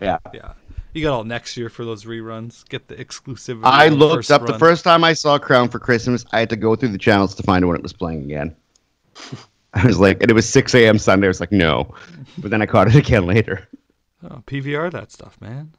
Yeah. 0.00 0.18
Yeah. 0.32 0.52
You 0.92 1.02
got 1.02 1.12
all 1.14 1.24
next 1.24 1.56
year 1.56 1.68
for 1.68 1.84
those 1.84 2.04
reruns. 2.04 2.68
Get 2.68 2.86
the 2.86 2.94
exclusivity. 2.94 3.62
I 3.64 3.88
the 3.88 3.96
looked 3.96 4.30
up 4.30 4.46
the 4.46 4.58
first 4.58 4.84
time 4.84 5.02
I 5.02 5.12
saw 5.12 5.38
Crown 5.38 5.68
for 5.68 5.80
Christmas. 5.80 6.24
I 6.32 6.38
had 6.40 6.50
to 6.50 6.56
go 6.56 6.76
through 6.76 6.90
the 6.90 6.98
channels 6.98 7.34
to 7.36 7.42
find 7.42 7.66
when 7.66 7.76
it 7.76 7.82
was 7.82 7.92
playing 7.92 8.22
again. 8.22 8.54
I 9.74 9.84
was 9.86 9.98
like, 9.98 10.22
and 10.22 10.30
it 10.30 10.34
was 10.34 10.48
6 10.48 10.72
a.m. 10.76 10.98
Sunday. 10.98 11.26
I 11.26 11.28
was 11.28 11.40
like, 11.40 11.50
no, 11.50 11.94
but 12.38 12.52
then 12.52 12.62
I 12.62 12.66
caught 12.66 12.86
it 12.86 12.94
again 13.06 13.26
later. 13.26 13.68
Oh, 14.22 14.40
PVR 14.46 14.90
that 14.92 15.10
stuff, 15.10 15.36
man. 15.40 15.72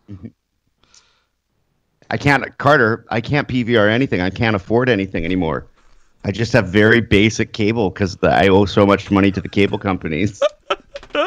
I 2.16 2.18
can't, 2.18 2.58
Carter. 2.60 3.06
I 3.10 3.20
can't 3.20 3.46
PVR 3.46 3.90
anything. 3.92 4.22
I 4.22 4.30
can't 4.30 4.56
afford 4.56 4.88
anything 4.88 5.26
anymore. 5.26 5.68
I 6.24 6.32
just 6.32 6.54
have 6.54 6.70
very 6.70 7.02
basic 7.02 7.52
cable 7.52 7.90
because 7.90 8.18
I 8.24 8.48
owe 8.48 8.64
so 8.64 8.86
much 8.86 9.12
money 9.12 9.32
to 9.34 9.42
the 9.42 9.50
cable 9.50 9.78
companies. 9.78 10.42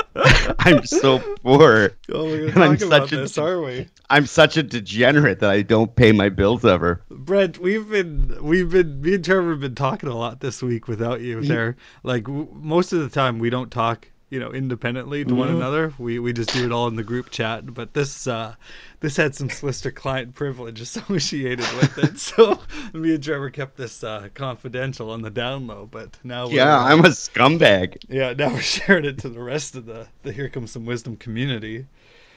I'm 0.60 0.86
so 0.86 1.18
poor. 1.42 1.90
Oh, 2.10 2.32
And 2.32 2.56
I'm 2.64 2.78
such 2.78 3.12
a- 3.12 3.16
this, 3.18 3.36
are 3.36 3.60
we? 3.60 3.86
I'm 4.08 4.24
such 4.24 4.56
a 4.56 4.62
degenerate 4.62 5.40
that 5.40 5.50
I 5.50 5.60
don't 5.60 5.94
pay 5.94 6.10
my 6.12 6.30
bills 6.30 6.64
ever. 6.64 7.02
Brent, 7.10 7.58
we've 7.58 7.86
been 7.90 8.38
we've 8.40 8.70
been 8.70 9.02
me 9.02 9.16
and 9.16 9.24
Trevor 9.24 9.50
have 9.50 9.60
been 9.60 9.74
talking 9.74 10.08
a 10.08 10.16
lot 10.16 10.40
this 10.40 10.62
week 10.62 10.88
without 10.88 11.20
you 11.20 11.42
there. 11.42 11.76
Like 12.02 12.24
w- 12.24 12.48
most 12.54 12.94
of 12.94 13.00
the 13.00 13.10
time 13.10 13.38
we 13.38 13.50
don't 13.50 13.70
talk, 13.70 14.08
you 14.30 14.38
know, 14.40 14.52
independently 14.52 15.24
to 15.24 15.34
one 15.34 15.48
another. 15.48 15.92
We 15.98 16.18
we 16.18 16.32
just 16.32 16.52
do 16.52 16.64
it 16.66 16.72
all 16.72 16.86
in 16.88 16.96
the 16.96 17.02
group 17.02 17.30
chat. 17.30 17.72
But 17.72 17.94
this 17.94 18.26
uh 18.26 18.54
this 19.00 19.16
had 19.16 19.34
some 19.34 19.48
Solicitor 19.48 19.90
client 19.90 20.34
privilege 20.34 20.80
associated 20.80 21.66
with 21.76 21.98
it. 21.98 22.18
So 22.18 22.58
me 22.92 23.14
and 23.14 23.22
Trevor 23.24 23.50
kept 23.50 23.76
this 23.76 24.04
uh, 24.04 24.28
confidential 24.34 25.10
on 25.10 25.22
the 25.22 25.30
down 25.30 25.66
low. 25.66 25.88
But 25.90 26.16
now 26.24 26.48
Yeah, 26.48 26.78
I'm 26.78 27.00
a 27.04 27.08
scumbag. 27.08 27.96
yeah 28.08 28.34
now 28.34 28.48
we're 28.52 28.60
sharing 28.60 29.04
it 29.04 29.18
to 29.18 29.28
the 29.28 29.40
rest 29.40 29.74
of 29.76 29.86
the 29.86 30.06
the 30.22 30.32
Here 30.32 30.48
Comes 30.48 30.72
Some 30.72 30.84
Wisdom 30.84 31.16
community. 31.16 31.86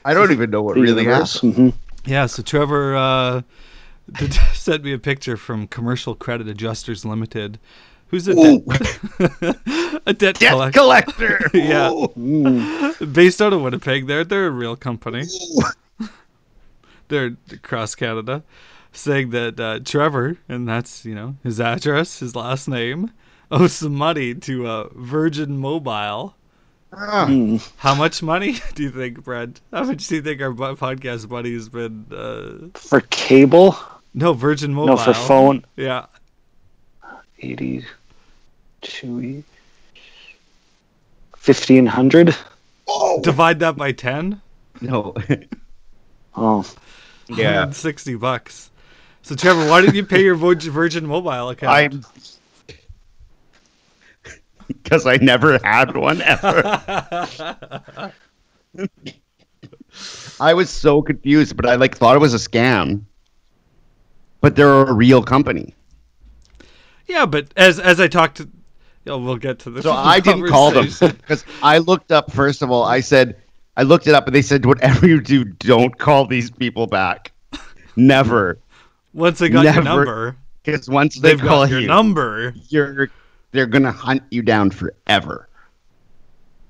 I 0.06 0.14
don't 0.14 0.32
even 0.32 0.50
know 0.50 0.62
what 0.62 0.78
really 0.78 1.04
happened. 1.06 1.54
Mhm. 1.56 1.74
Yeah, 2.06 2.26
so 2.26 2.42
Trevor 2.42 2.96
uh, 2.96 3.42
did, 4.14 4.34
sent 4.54 4.84
me 4.84 4.94
a 4.94 4.98
picture 4.98 5.38
from 5.38 5.68
Commercial 5.68 6.16
Credit 6.16 6.48
Adjusters 6.48 7.06
Limited, 7.06 7.60
who's 8.12 8.28
a 8.28 8.36
debt, 8.36 8.62
a 10.06 10.14
debt 10.14 10.40
Debt 10.40 10.74
collector 10.74 10.80
collector. 10.80 11.40
Yeah. 11.54 11.90
Ooh. 11.92 12.94
Based 13.06 13.42
out 13.42 13.54
of 13.54 13.62
Winnipeg. 13.62 14.06
They're 14.06 14.26
they're 14.26 14.48
a 14.48 14.52
real 14.52 14.76
company. 14.76 15.26
They're 17.08 17.36
across 17.52 17.96
Canada, 17.96 18.42
saying 18.94 19.32
that 19.32 19.60
uh, 19.60 19.80
Trevor, 19.84 20.38
and 20.48 20.66
that's 20.66 21.04
you 21.04 21.14
know 21.14 21.36
his 21.44 21.60
address, 21.60 22.20
his 22.20 22.38
last 22.38 22.70
name, 22.70 23.12
owes 23.50 23.74
some 23.74 23.96
money 23.96 24.34
to 24.36 24.66
uh, 24.66 24.88
Virgin 24.94 25.58
Mobile. 25.58 26.36
Ah. 26.94 27.26
Mm. 27.28 27.70
How 27.76 27.96
much 27.96 28.24
money 28.24 28.56
do 28.76 28.84
you 28.84 28.92
think, 28.92 29.26
Brent? 29.26 29.60
How 29.74 29.84
much 29.84 30.08
do 30.08 30.16
you 30.16 30.22
think 30.22 30.42
our 30.42 30.52
podcast 30.52 31.28
buddy 31.28 31.54
has 31.54 31.68
been? 31.68 32.06
Uh... 32.10 32.80
For 32.80 33.02
cable? 33.02 33.78
No, 34.14 34.32
Virgin 34.32 34.74
Mobile. 34.74 34.96
No, 34.96 34.98
for 34.98 35.14
phone. 35.14 35.66
Yeah. 35.76 36.06
82. 38.84 39.44
1500? 41.44 42.36
Divide 43.22 43.60
that 43.60 43.76
by 43.78 43.92
10. 43.92 44.42
No. 44.82 45.16
Oh. 46.34 46.66
yeah. 47.28 47.56
160 47.56 48.16
bucks. 48.16 48.72
So 49.22 49.36
Trevor, 49.36 49.68
why 49.70 49.82
didn't 49.82 49.96
you 49.96 50.06
pay 50.06 50.24
your 50.24 50.36
Virgin 50.36 51.06
Mobile 51.06 51.50
account? 51.50 51.74
I'm 51.74 52.06
because 54.70 55.06
I 55.06 55.18
never 55.18 55.60
had 55.62 55.98
one 55.98 56.22
ever. 56.22 56.62
I 60.40 60.54
was 60.54 60.70
so 60.70 61.02
confused, 61.02 61.58
but 61.58 61.68
I 61.68 61.76
like 61.76 61.98
thought 61.98 62.16
it 62.16 62.20
was 62.20 62.34
a 62.34 62.38
scam. 62.38 63.02
But 64.40 64.56
they're 64.56 64.70
a 64.70 64.94
real 64.94 65.22
company. 65.22 65.76
yeah, 67.08 67.26
but 67.26 67.52
as 67.58 67.78
as 67.78 68.00
I 68.00 68.08
talked 68.08 68.38
to, 68.38 68.50
yeah, 69.06 69.16
we'll 69.16 69.38
get 69.38 69.60
to 69.60 69.70
this. 69.72 69.84
So 69.84 69.92
I 69.96 70.20
didn't 70.20 70.48
call 70.48 70.72
them 70.72 70.86
because 70.86 71.46
I 71.64 71.80
looked 71.80 72.12
up. 72.12 72.32
First 72.32 72.62
of 72.62 72.72
all, 72.72 72.84
I 72.84 73.00
said 73.02 73.36
I 73.78 73.84
looked 73.84 74.08
it 74.08 74.14
up, 74.14 74.28
and 74.28 74.36
they 74.36 74.42
said, 74.42 74.66
"Whatever 74.66 75.08
you 75.08 75.22
do, 75.22 75.44
don't 75.44 75.98
call 75.98 76.26
these 76.28 76.52
people 76.52 76.88
back. 76.88 77.32
Never, 77.96 78.58
Once 79.14 79.40
they 79.40 79.50
got 79.50 79.64
your 79.64 79.74
Never 79.74 79.84
number, 79.84 80.38
because 80.64 80.90
once 80.90 81.16
they 81.20 81.30
they've 81.30 81.40
call 81.40 81.64
got 81.64 81.70
your 81.72 81.80
you, 81.82 81.88
number. 81.88 82.54
you're 82.70 83.10
they're 83.52 83.66
gonna 83.66 83.92
hunt 83.92 84.24
you 84.32 84.42
down 84.42 84.72
forever." 84.72 85.48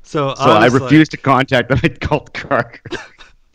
So, 0.04 0.34
So 0.36 0.44
I, 0.44 0.68
like- 0.68 0.74
refused 0.74 1.12
to 1.12 1.18
contact 1.18 1.70
them. 1.70 1.80
I 1.84 1.90
called 1.90 2.34
Carter. 2.34 2.82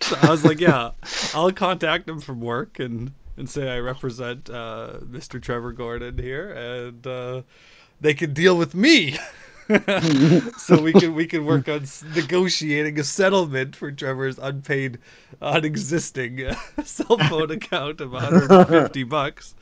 so 0.01 0.17
I 0.23 0.31
was 0.31 0.45
like, 0.45 0.59
yeah, 0.61 0.93
I'll 1.35 1.53
contact 1.53 2.07
them 2.07 2.21
from 2.21 2.41
work 2.41 2.79
and 2.79 3.13
and 3.37 3.49
say 3.51 3.69
I 3.69 3.79
represent 3.81 4.49
uh, 4.49 4.95
Mr. 5.05 5.43
Trevor 5.43 5.73
Gordon 5.73 6.17
here, 6.17 6.53
and 6.53 7.07
uh, 7.07 7.43
they 8.01 8.15
can 8.15 8.33
deal 8.33 8.57
with 8.57 8.75
me. 8.75 9.19
so 10.59 10.81
we 10.81 10.93
can 10.93 11.15
we 11.15 11.27
can 11.27 11.45
work 11.45 11.69
on 11.69 11.85
negotiating 12.15 13.01
a 13.01 13.05
settlement 13.05 13.75
for 13.75 13.91
Trevor's 13.91 14.39
unpaid, 14.39 14.99
unexisting 15.43 16.55
cell 16.85 17.19
phone 17.19 17.51
account 17.51 18.01
of 18.01 18.13
150 18.13 19.03
bucks. 19.05 19.55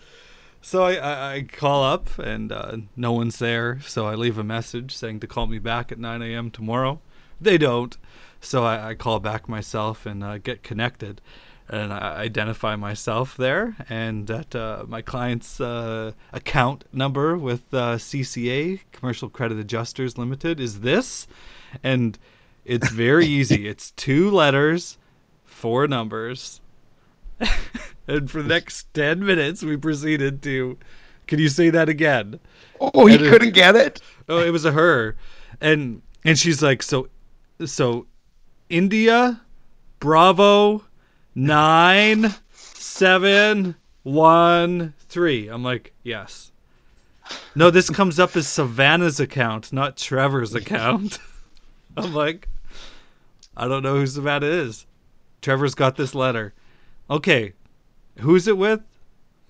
So 0.61 0.83
I, 0.83 0.95
I, 0.95 1.35
I 1.35 1.43
call 1.43 1.85
up 1.85 2.19
and 2.19 2.53
uh, 2.53 2.77
no 2.97 3.13
one's 3.13 3.39
there. 3.39 3.81
So 3.81 4.07
I 4.07 4.15
leave 4.15 4.39
a 4.39 4.45
message 4.45 4.95
saying 4.95 5.21
to 5.21 5.27
call 5.27 5.47
me 5.47 5.59
back 5.59 5.93
at 5.93 5.99
9 5.99 6.23
a.m. 6.23 6.51
tomorrow. 6.51 7.01
They 7.41 7.59
don't. 7.59 7.97
So 8.41 8.65
I, 8.65 8.91
I 8.91 8.95
call 8.95 9.21
back 9.21 9.49
myself 9.49 10.05
and 10.07 10.23
uh, 10.23 10.39
get 10.39 10.63
connected. 10.63 11.21
And 11.69 11.93
I 11.93 12.17
identify 12.17 12.77
myself 12.77 13.37
there 13.39 13.75
and 13.89 14.27
that 14.27 14.55
uh, 14.55 14.85
my 14.87 15.01
client's 15.01 15.61
uh, 15.61 16.13
account 16.33 16.85
number 16.93 17.39
with 17.39 17.63
uh, 17.73 17.97
CCA, 17.97 18.81
Commercial 18.93 19.31
Credit 19.31 19.59
Adjusters 19.59 20.19
Limited, 20.19 20.61
is 20.61 20.81
this. 20.81 21.27
And 21.83 22.19
it's 22.67 22.91
very 22.91 23.27
easy. 23.41 23.67
It's 23.67 23.93
two 23.93 24.31
letters, 24.31 24.99
four 25.47 25.89
numbers. 25.89 26.61
and 28.07 28.31
for 28.31 28.43
the 28.43 28.49
next 28.49 28.93
10 28.95 29.25
minutes, 29.25 29.63
we 29.63 29.77
proceeded 29.77 30.43
to. 30.43 30.77
Can 31.27 31.39
you 31.39 31.49
say 31.49 31.71
that 31.71 31.89
again? 31.89 32.39
Oh, 32.79 33.07
he 33.07 33.15
And 33.17 33.25
it- 33.25 33.31
couldn't 33.31 33.55
get 33.55 33.75
it. 33.75 34.01
Oh, 34.29 34.39
it 34.45 34.51
was 34.51 34.65
a 34.67 34.73
her, 34.73 35.17
and 35.61 36.03
and 36.25 36.39
she's 36.39 36.63
like, 36.63 36.83
so, 36.83 37.09
so, 37.65 38.07
India, 38.71 39.41
Bravo, 40.01 40.83
nine, 41.35 42.35
seven, 42.53 43.75
one, 44.03 44.95
three. 45.09 45.49
I'm 45.49 45.63
like, 45.63 45.93
yes. 46.03 46.53
No, 47.55 47.71
this 47.71 47.89
comes 47.91 48.21
up 48.21 48.37
as 48.37 48.47
Savannah's 48.47 49.21
account, 49.21 49.73
not 49.73 49.97
Trevor's 49.97 50.55
account. 50.55 51.19
I'm 51.97 52.13
like, 52.13 52.49
I 53.57 53.69
don't 53.69 53.83
know 53.83 53.97
who 53.97 54.07
Savannah 54.07 54.47
is. 54.47 54.87
Trevor's 55.41 55.75
got 55.75 55.97
this 55.97 56.15
letter. 56.15 56.53
Okay, 57.09 57.53
who's 58.19 58.49
it 58.49 58.59
with? 58.59 58.81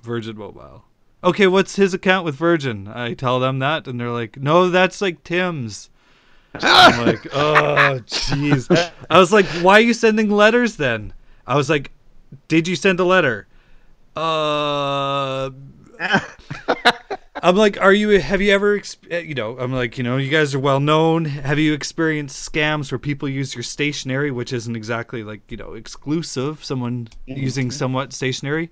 Virgin 0.02 0.36
Mobile. 0.36 0.84
Okay, 1.22 1.46
what's 1.46 1.74
his 1.74 1.94
account 1.94 2.24
with 2.26 2.34
Virgin? 2.34 2.86
I 2.86 3.14
tell 3.14 3.40
them 3.40 3.60
that, 3.60 3.88
and 3.88 3.98
they're 3.98 4.10
like, 4.10 4.36
no, 4.36 4.68
that's 4.68 5.00
like 5.00 5.24
Tim's. 5.24 5.88
I'm 6.54 7.06
like, 7.06 7.26
oh, 7.34 8.00
jeez. 8.06 8.92
I 9.08 9.18
was 9.18 9.32
like, 9.32 9.46
why 9.62 9.78
are 9.78 9.80
you 9.80 9.94
sending 9.94 10.30
letters 10.30 10.76
then? 10.76 11.12
I 11.46 11.56
was 11.56 11.68
like, 11.68 11.90
did 12.48 12.68
you 12.68 12.76
send 12.76 13.00
a 13.00 13.04
letter? 13.04 13.46
Uh, 14.16 15.50
I'm 17.42 17.56
like, 17.56 17.80
are 17.80 17.92
you? 17.92 18.20
Have 18.20 18.40
you 18.40 18.52
ever, 18.52 18.80
uh, 19.12 19.16
you 19.16 19.34
know? 19.34 19.58
I'm 19.58 19.72
like, 19.72 19.98
you 19.98 20.04
know, 20.04 20.16
you 20.16 20.30
guys 20.30 20.54
are 20.54 20.58
well 20.58 20.80
known. 20.80 21.24
Have 21.26 21.58
you 21.58 21.74
experienced 21.74 22.50
scams 22.50 22.90
where 22.90 22.98
people 22.98 23.28
use 23.28 23.54
your 23.54 23.62
stationery, 23.62 24.30
which 24.30 24.52
isn't 24.52 24.74
exactly 24.76 25.24
like 25.24 25.42
you 25.50 25.56
know 25.56 25.74
exclusive? 25.74 26.64
Someone 26.64 27.08
using 27.26 27.70
somewhat 27.70 28.12
stationery, 28.12 28.70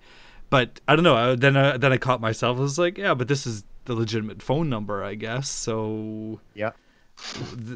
but 0.49 0.81
I 0.88 0.95
don't 0.97 1.05
know. 1.05 1.17
I, 1.17 1.35
then 1.35 1.57
I, 1.57 1.76
then 1.76 1.93
I 1.93 1.99
caught 1.99 2.21
myself. 2.21 2.57
I 2.57 2.61
was 2.61 2.79
like, 2.79 2.97
yeah, 2.99 3.14
but 3.14 3.29
this 3.29 3.47
is 3.47 3.64
the 3.85 3.95
legitimate 3.95 4.41
phone 4.43 4.71
number, 4.71 5.02
I 5.05 5.17
guess. 5.17 5.50
So 5.50 6.41
Yeah. 6.55 6.71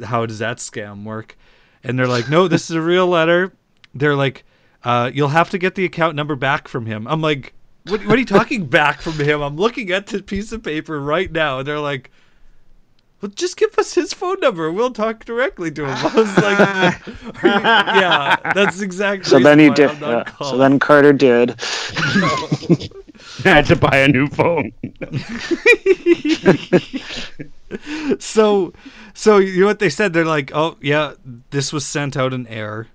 how 0.05 0.25
does 0.25 0.39
that 0.39 0.59
scam 0.59 1.05
work? 1.05 1.37
And 1.85 1.99
they're 1.99 2.07
like, 2.07 2.31
no, 2.31 2.49
this 2.49 2.71
is 2.71 2.77
a 2.77 2.81
real 2.81 3.07
letter. 3.07 3.53
They're 3.95 4.17
like, 4.17 4.45
uh, 4.87 5.11
you'll 5.13 5.27
have 5.29 5.51
to 5.51 5.59
get 5.59 5.75
the 5.75 5.85
account 5.85 6.15
number 6.15 6.37
back 6.37 6.69
from 6.69 6.87
him. 6.87 7.09
I'm 7.09 7.21
like, 7.21 7.53
what, 7.89 8.07
what 8.07 8.15
are 8.17 8.21
you 8.21 8.25
talking 8.25 8.67
back 8.71 9.01
from 9.01 9.15
him? 9.15 9.43
I'm 9.43 9.57
looking 9.57 9.91
at 9.91 10.07
the 10.07 10.23
piece 10.23 10.53
of 10.53 10.63
paper 10.63 11.01
right 11.01 11.31
now. 11.31 11.59
And 11.59 11.67
they're 11.67 11.81
like, 11.81 12.13
well, 13.21 13.33
just 13.35 13.57
give 13.57 13.77
us 13.79 13.93
his 13.93 14.13
phone 14.15 14.39
number. 14.39 14.71
We'll 14.71 14.93
talk 14.93 15.25
directly 15.25 15.73
to 15.73 15.87
him. 15.87 15.91
I 15.91 16.15
was 16.15 16.37
like, 16.39 17.07
you- 17.43 17.49
yeah, 17.51 18.37
that's 18.55 18.81
exactly. 18.81 19.29
So 19.29 19.41
then 19.41 19.59
he 19.59 19.71
did. 19.71 19.91
I'm 19.91 20.01
yeah. 20.03 20.25
So 20.39 20.57
then 20.57 20.79
Carter 20.79 21.13
did. 21.13 21.61
Had 23.43 23.67
to 23.67 23.77
buy 23.77 23.97
a 23.99 24.09
new 24.09 24.29
phone. 24.29 24.73
so 28.21 28.73
so 29.15 29.39
you 29.39 29.61
know 29.61 29.67
what 29.67 29.79
they 29.79 29.91
said 29.91 30.13
they're 30.13 30.25
like 30.25 30.53
oh 30.55 30.77
yeah 30.81 31.13
this 31.51 31.73
was 31.73 31.85
sent 31.85 32.17
out 32.17 32.33
in 32.33 32.47
error 32.47 32.87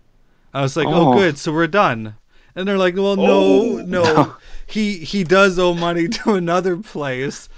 i 0.53 0.61
was 0.61 0.75
like 0.77 0.87
oh, 0.87 1.11
Oh. 1.11 1.13
good 1.13 1.37
so 1.37 1.51
we're 1.53 1.67
done. 1.67 2.15
And 2.55 2.67
they're 2.67 2.77
like 2.77 2.95
well 2.95 3.15
no 3.15 3.41
Oh. 3.41 3.75
no. 3.85 4.35
He 4.67 4.97
he 4.97 5.23
does 5.23 5.57
owe 5.59 5.73
money 5.73 6.07
to 6.07 6.35
another 6.35 6.77
place. 6.77 7.49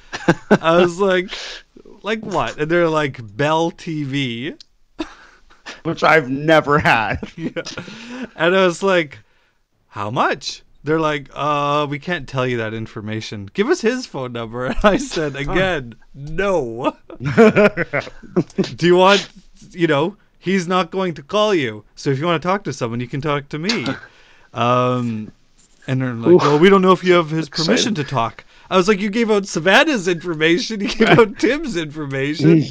I 0.49 0.77
was 0.77 0.99
like 0.99 1.31
like 2.03 2.21
what? 2.21 2.57
And 2.57 2.69
they're 2.69 2.89
like 2.89 3.19
bell 3.35 3.71
tv 3.71 4.59
which 5.83 6.03
I've 6.03 6.29
never 6.29 6.79
had. 6.79 7.17
yeah. 7.35 7.61
and 8.35 8.55
i 8.55 8.65
was 8.65 8.81
like 8.83 9.19
how 9.87 10.09
much? 10.11 10.63
They're 10.83 10.99
like 10.99 11.29
uh 11.33 11.87
we 11.89 11.97
can't 11.99 12.27
tell 12.27 12.45
you 12.45 12.57
that 12.57 12.73
information. 12.73 13.49
Give 13.53 13.69
us 13.69 13.79
his 13.81 14.05
phone 14.05 14.33
number. 14.33 14.65
And 14.67 14.77
i 14.83 14.97
said 14.97 15.35
again 15.35 15.95
no. 16.13 16.95
Do 17.19 18.85
you 18.85 18.95
want 18.95 19.27
you 19.71 19.87
know 19.87 20.17
he's 20.43 20.67
not 20.67 20.91
going 20.91 21.13
to 21.13 21.23
call 21.23 21.55
you. 21.55 21.85
So 21.95 22.09
if 22.09 22.19
you 22.19 22.25
want 22.25 22.41
to 22.41 22.47
talk 22.47 22.65
to 22.65 22.73
someone 22.73 22.99
you 22.99 23.07
can 23.07 23.21
talk 23.21 23.49
to 23.49 23.59
me. 23.59 23.87
Um 24.53 25.31
and 25.87 25.99
they're 25.99 26.13
like 26.13 26.33
Oof. 26.33 26.41
well 26.43 26.59
we 26.59 26.69
don't 26.69 26.83
know 26.83 26.91
if 26.91 27.03
you 27.03 27.13
have 27.13 27.31
his 27.31 27.49
permission 27.49 27.95
to 27.95 28.03
talk. 28.03 28.43
I 28.69 28.77
was 28.77 28.87
like 28.87 28.99
you 28.99 29.09
gave 29.09 29.31
out 29.31 29.47
savannah's 29.47 30.07
information. 30.07 30.79
You 30.79 30.89
gave 30.89 31.07
out 31.07 31.39
tim's 31.39 31.75
information. 31.75 32.63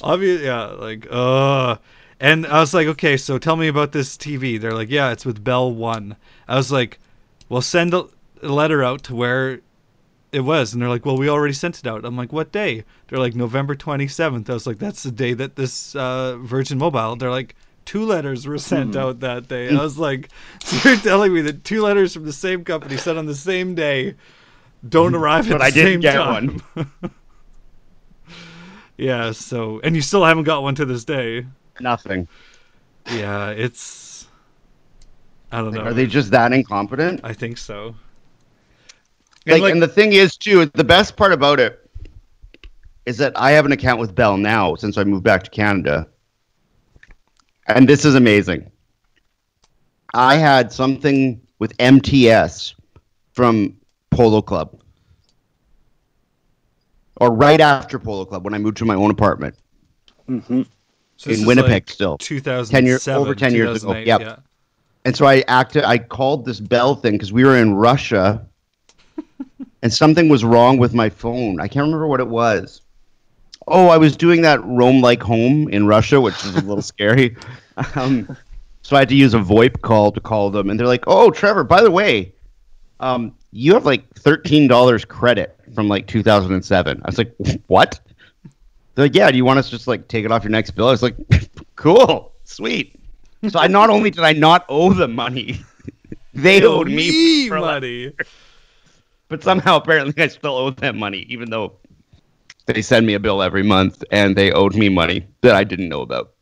Obviously 0.00 0.46
yeah 0.46 0.66
like 0.66 1.08
uh 1.10 1.74
and 2.20 2.46
i 2.46 2.60
was 2.60 2.72
like 2.72 2.86
okay 2.86 3.16
so 3.16 3.36
tell 3.36 3.56
me 3.56 3.66
about 3.66 3.90
this 3.90 4.16
tv 4.16 4.60
they're 4.60 4.78
like 4.80 4.90
yeah 4.90 5.10
it's 5.10 5.26
with 5.26 5.42
bell 5.42 5.72
one. 5.72 6.14
I 6.46 6.54
was 6.54 6.70
like 6.70 7.00
well 7.48 7.62
send 7.62 7.94
a 7.94 8.04
letter 8.42 8.84
out 8.84 9.02
to 9.04 9.16
where 9.16 9.60
it 10.32 10.40
was 10.40 10.72
and 10.72 10.82
they're 10.82 10.88
like 10.88 11.06
well 11.06 11.16
we 11.16 11.28
already 11.28 11.54
sent 11.54 11.78
it 11.78 11.86
out. 11.86 12.04
I'm 12.04 12.16
like 12.16 12.32
what 12.32 12.52
day? 12.52 12.84
They're 13.08 13.18
like 13.18 13.34
november 13.34 13.74
27th 13.74 14.48
i 14.50 14.52
was 14.52 14.66
like 14.66 14.78
that's 14.78 15.02
the 15.02 15.10
day 15.10 15.32
that 15.34 15.56
this 15.56 15.94
uh, 15.96 16.36
virgin 16.38 16.78
mobile 16.78 17.16
they're 17.16 17.30
like 17.30 17.54
two 17.84 18.04
letters 18.04 18.46
were 18.46 18.58
sent 18.58 18.96
out 18.96 19.20
that 19.20 19.48
day. 19.48 19.70
I 19.74 19.82
was 19.82 19.98
like 19.98 20.28
so 20.62 20.76
you're 20.90 20.98
telling 20.98 21.32
me 21.32 21.40
that 21.42 21.64
two 21.64 21.82
letters 21.82 22.12
from 22.12 22.24
the 22.24 22.32
same 22.34 22.64
company 22.64 22.96
sent 22.98 23.16
on 23.18 23.24
the 23.26 23.34
same 23.34 23.74
day 23.74 24.14
don't 24.88 25.14
arrive 25.14 25.46
at 25.50 25.52
But 25.52 25.58
the 25.58 25.64
I 25.64 25.70
didn't 25.70 25.92
same 25.92 26.00
get 26.00 26.14
time. 26.14 26.62
yeah 28.98 29.32
so 29.32 29.80
and 29.82 29.96
you 29.96 30.02
still 30.02 30.24
haven't 30.24 30.44
got 30.44 30.62
one 30.62 30.74
to 30.74 30.84
this 30.84 31.04
day. 31.04 31.46
Nothing. 31.80 32.28
yeah 33.12 33.50
it's 33.50 34.26
i 35.50 35.62
don't 35.62 35.72
know. 35.72 35.80
Are 35.80 35.94
they 35.94 36.06
just 36.06 36.30
that 36.32 36.52
incompetent? 36.52 37.20
i 37.24 37.32
think 37.32 37.56
so 37.56 37.94
Like, 39.52 39.62
like- 39.62 39.72
and 39.72 39.82
the 39.82 39.88
thing 39.88 40.12
is, 40.12 40.36
too, 40.36 40.66
the 40.66 40.84
best 40.84 41.16
part 41.16 41.32
about 41.32 41.60
it 41.60 41.80
is 43.06 43.16
that 43.18 43.32
I 43.36 43.52
have 43.52 43.64
an 43.66 43.72
account 43.72 44.00
with 44.00 44.14
Bell 44.14 44.36
now 44.36 44.74
since 44.74 44.98
I 44.98 45.04
moved 45.04 45.24
back 45.24 45.42
to 45.44 45.50
Canada. 45.50 46.08
And 47.66 47.88
this 47.88 48.04
is 48.04 48.14
amazing. 48.14 48.70
I 50.14 50.36
had 50.36 50.72
something 50.72 51.40
with 51.58 51.72
MTS 51.78 52.74
from 53.32 53.76
Polo 54.10 54.42
Club. 54.42 54.80
Or 57.20 57.32
right 57.32 57.60
after 57.60 57.98
Polo 57.98 58.24
Club 58.24 58.44
when 58.44 58.54
I 58.54 58.58
moved 58.58 58.76
to 58.78 58.84
my 58.84 58.94
own 58.94 59.10
apartment 59.10 59.54
hmm 60.26 60.62
So 61.16 61.30
in 61.30 61.46
Winnipeg 61.46 61.70
like 61.72 61.90
still. 61.90 62.18
2007 62.18 62.70
10 62.70 62.86
year- 62.86 63.16
over 63.18 63.34
10 63.34 63.54
years 63.54 63.82
ago, 63.82 63.92
yep. 63.94 64.20
yeah 64.20 64.36
And 65.04 65.16
so 65.16 65.26
I 65.26 65.42
acted. 65.48 65.84
I 65.84 65.98
called 65.98 66.44
this 66.44 66.60
Bell 66.60 66.94
thing 66.94 67.14
because 67.14 67.32
we 67.32 67.44
were 67.44 67.56
in 67.56 67.74
Russia, 67.74 68.46
and 69.82 69.92
something 69.92 70.28
was 70.28 70.44
wrong 70.44 70.78
with 70.78 70.94
my 70.94 71.08
phone. 71.08 71.60
I 71.60 71.68
can't 71.68 71.84
remember 71.84 72.06
what 72.06 72.20
it 72.20 72.28
was. 72.28 72.82
Oh, 73.66 73.88
I 73.88 73.98
was 73.98 74.16
doing 74.16 74.42
that 74.42 74.64
roam 74.64 75.00
like 75.00 75.22
home 75.22 75.68
in 75.68 75.86
Russia, 75.86 76.20
which 76.20 76.42
is 76.44 76.54
a 76.56 76.60
little 76.60 76.82
scary. 76.94 77.36
Um, 77.94 78.36
so 78.82 78.96
I 78.96 79.00
had 79.00 79.08
to 79.10 79.14
use 79.14 79.34
a 79.34 79.38
VoIP 79.38 79.82
call 79.82 80.10
to 80.12 80.20
call 80.20 80.50
them, 80.50 80.70
and 80.70 80.80
they're 80.80 80.86
like, 80.86 81.04
"Oh, 81.06 81.30
Trevor, 81.30 81.64
by 81.64 81.82
the 81.82 81.90
way, 81.90 82.32
um, 83.00 83.34
you 83.52 83.74
have 83.74 83.84
like 83.84 84.08
thirteen 84.14 84.66
dollars 84.68 85.04
credit 85.04 85.54
from 85.74 85.88
like 85.88 86.06
2007." 86.06 87.02
I 87.04 87.06
was 87.06 87.18
like, 87.18 87.34
"What?" 87.66 88.00
They're 88.94 89.04
like, 89.04 89.14
"Yeah, 89.14 89.30
do 89.30 89.36
you 89.36 89.44
want 89.44 89.58
us 89.58 89.66
to 89.66 89.72
just 89.72 89.86
like 89.86 90.08
take 90.08 90.24
it 90.24 90.32
off 90.32 90.42
your 90.42 90.50
next 90.50 90.70
bill?" 90.70 90.88
I 90.88 90.92
was 90.92 91.02
like, 91.02 91.16
"Cool, 91.76 92.32
sweet." 92.44 92.98
So 93.50 93.58
I 93.58 93.66
not 93.66 93.90
only 93.90 94.10
did 94.10 94.24
I 94.24 94.32
not 94.32 94.64
owe 94.68 94.92
them 94.94 95.14
money, 95.14 95.60
they 96.34 96.64
owed 96.64 96.88
me, 96.88 97.48
for, 97.48 97.60
like- 97.60 97.82
money 97.82 98.12
but 99.28 99.42
somehow 99.42 99.76
apparently 99.76 100.22
I 100.22 100.28
still 100.28 100.56
owe 100.56 100.70
them 100.70 100.98
money, 100.98 101.26
even 101.28 101.50
though 101.50 101.76
they 102.66 102.82
send 102.82 103.06
me 103.06 103.14
a 103.14 103.20
bill 103.20 103.42
every 103.42 103.62
month 103.62 104.04
and 104.10 104.36
they 104.36 104.52
owed 104.52 104.74
me 104.74 104.88
money 104.88 105.26
that 105.42 105.54
I 105.54 105.64
didn't 105.64 105.88
know 105.88 106.02
about. 106.02 106.32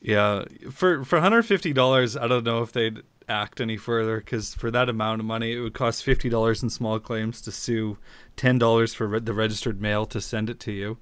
Yeah, 0.00 0.44
for 0.70 1.04
for 1.04 1.20
hundred 1.20 1.42
fifty 1.44 1.72
dollars, 1.72 2.16
I 2.16 2.26
don't 2.26 2.44
know 2.44 2.62
if 2.62 2.72
they'd 2.72 3.02
act 3.26 3.62
any 3.62 3.78
further 3.78 4.18
because 4.18 4.54
for 4.54 4.70
that 4.70 4.90
amount 4.90 5.20
of 5.20 5.26
money, 5.26 5.52
it 5.52 5.60
would 5.60 5.72
cost 5.72 6.04
fifty 6.04 6.28
dollars 6.28 6.62
in 6.62 6.68
small 6.68 7.00
claims 7.00 7.42
to 7.42 7.52
sue, 7.52 7.96
ten 8.36 8.58
dollars 8.58 8.92
for 8.92 9.06
re- 9.06 9.20
the 9.20 9.32
registered 9.32 9.80
mail 9.80 10.04
to 10.06 10.20
send 10.20 10.50
it 10.50 10.60
to 10.60 10.72
you, 10.72 10.98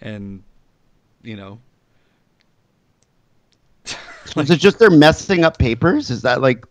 and 0.00 0.42
you 1.22 1.36
know, 1.36 1.58
Is 4.36 4.50
it 4.50 4.58
just 4.58 4.78
they're 4.78 4.90
messing 4.90 5.44
up 5.44 5.58
papers? 5.58 6.10
Is 6.10 6.22
that 6.22 6.40
like? 6.40 6.64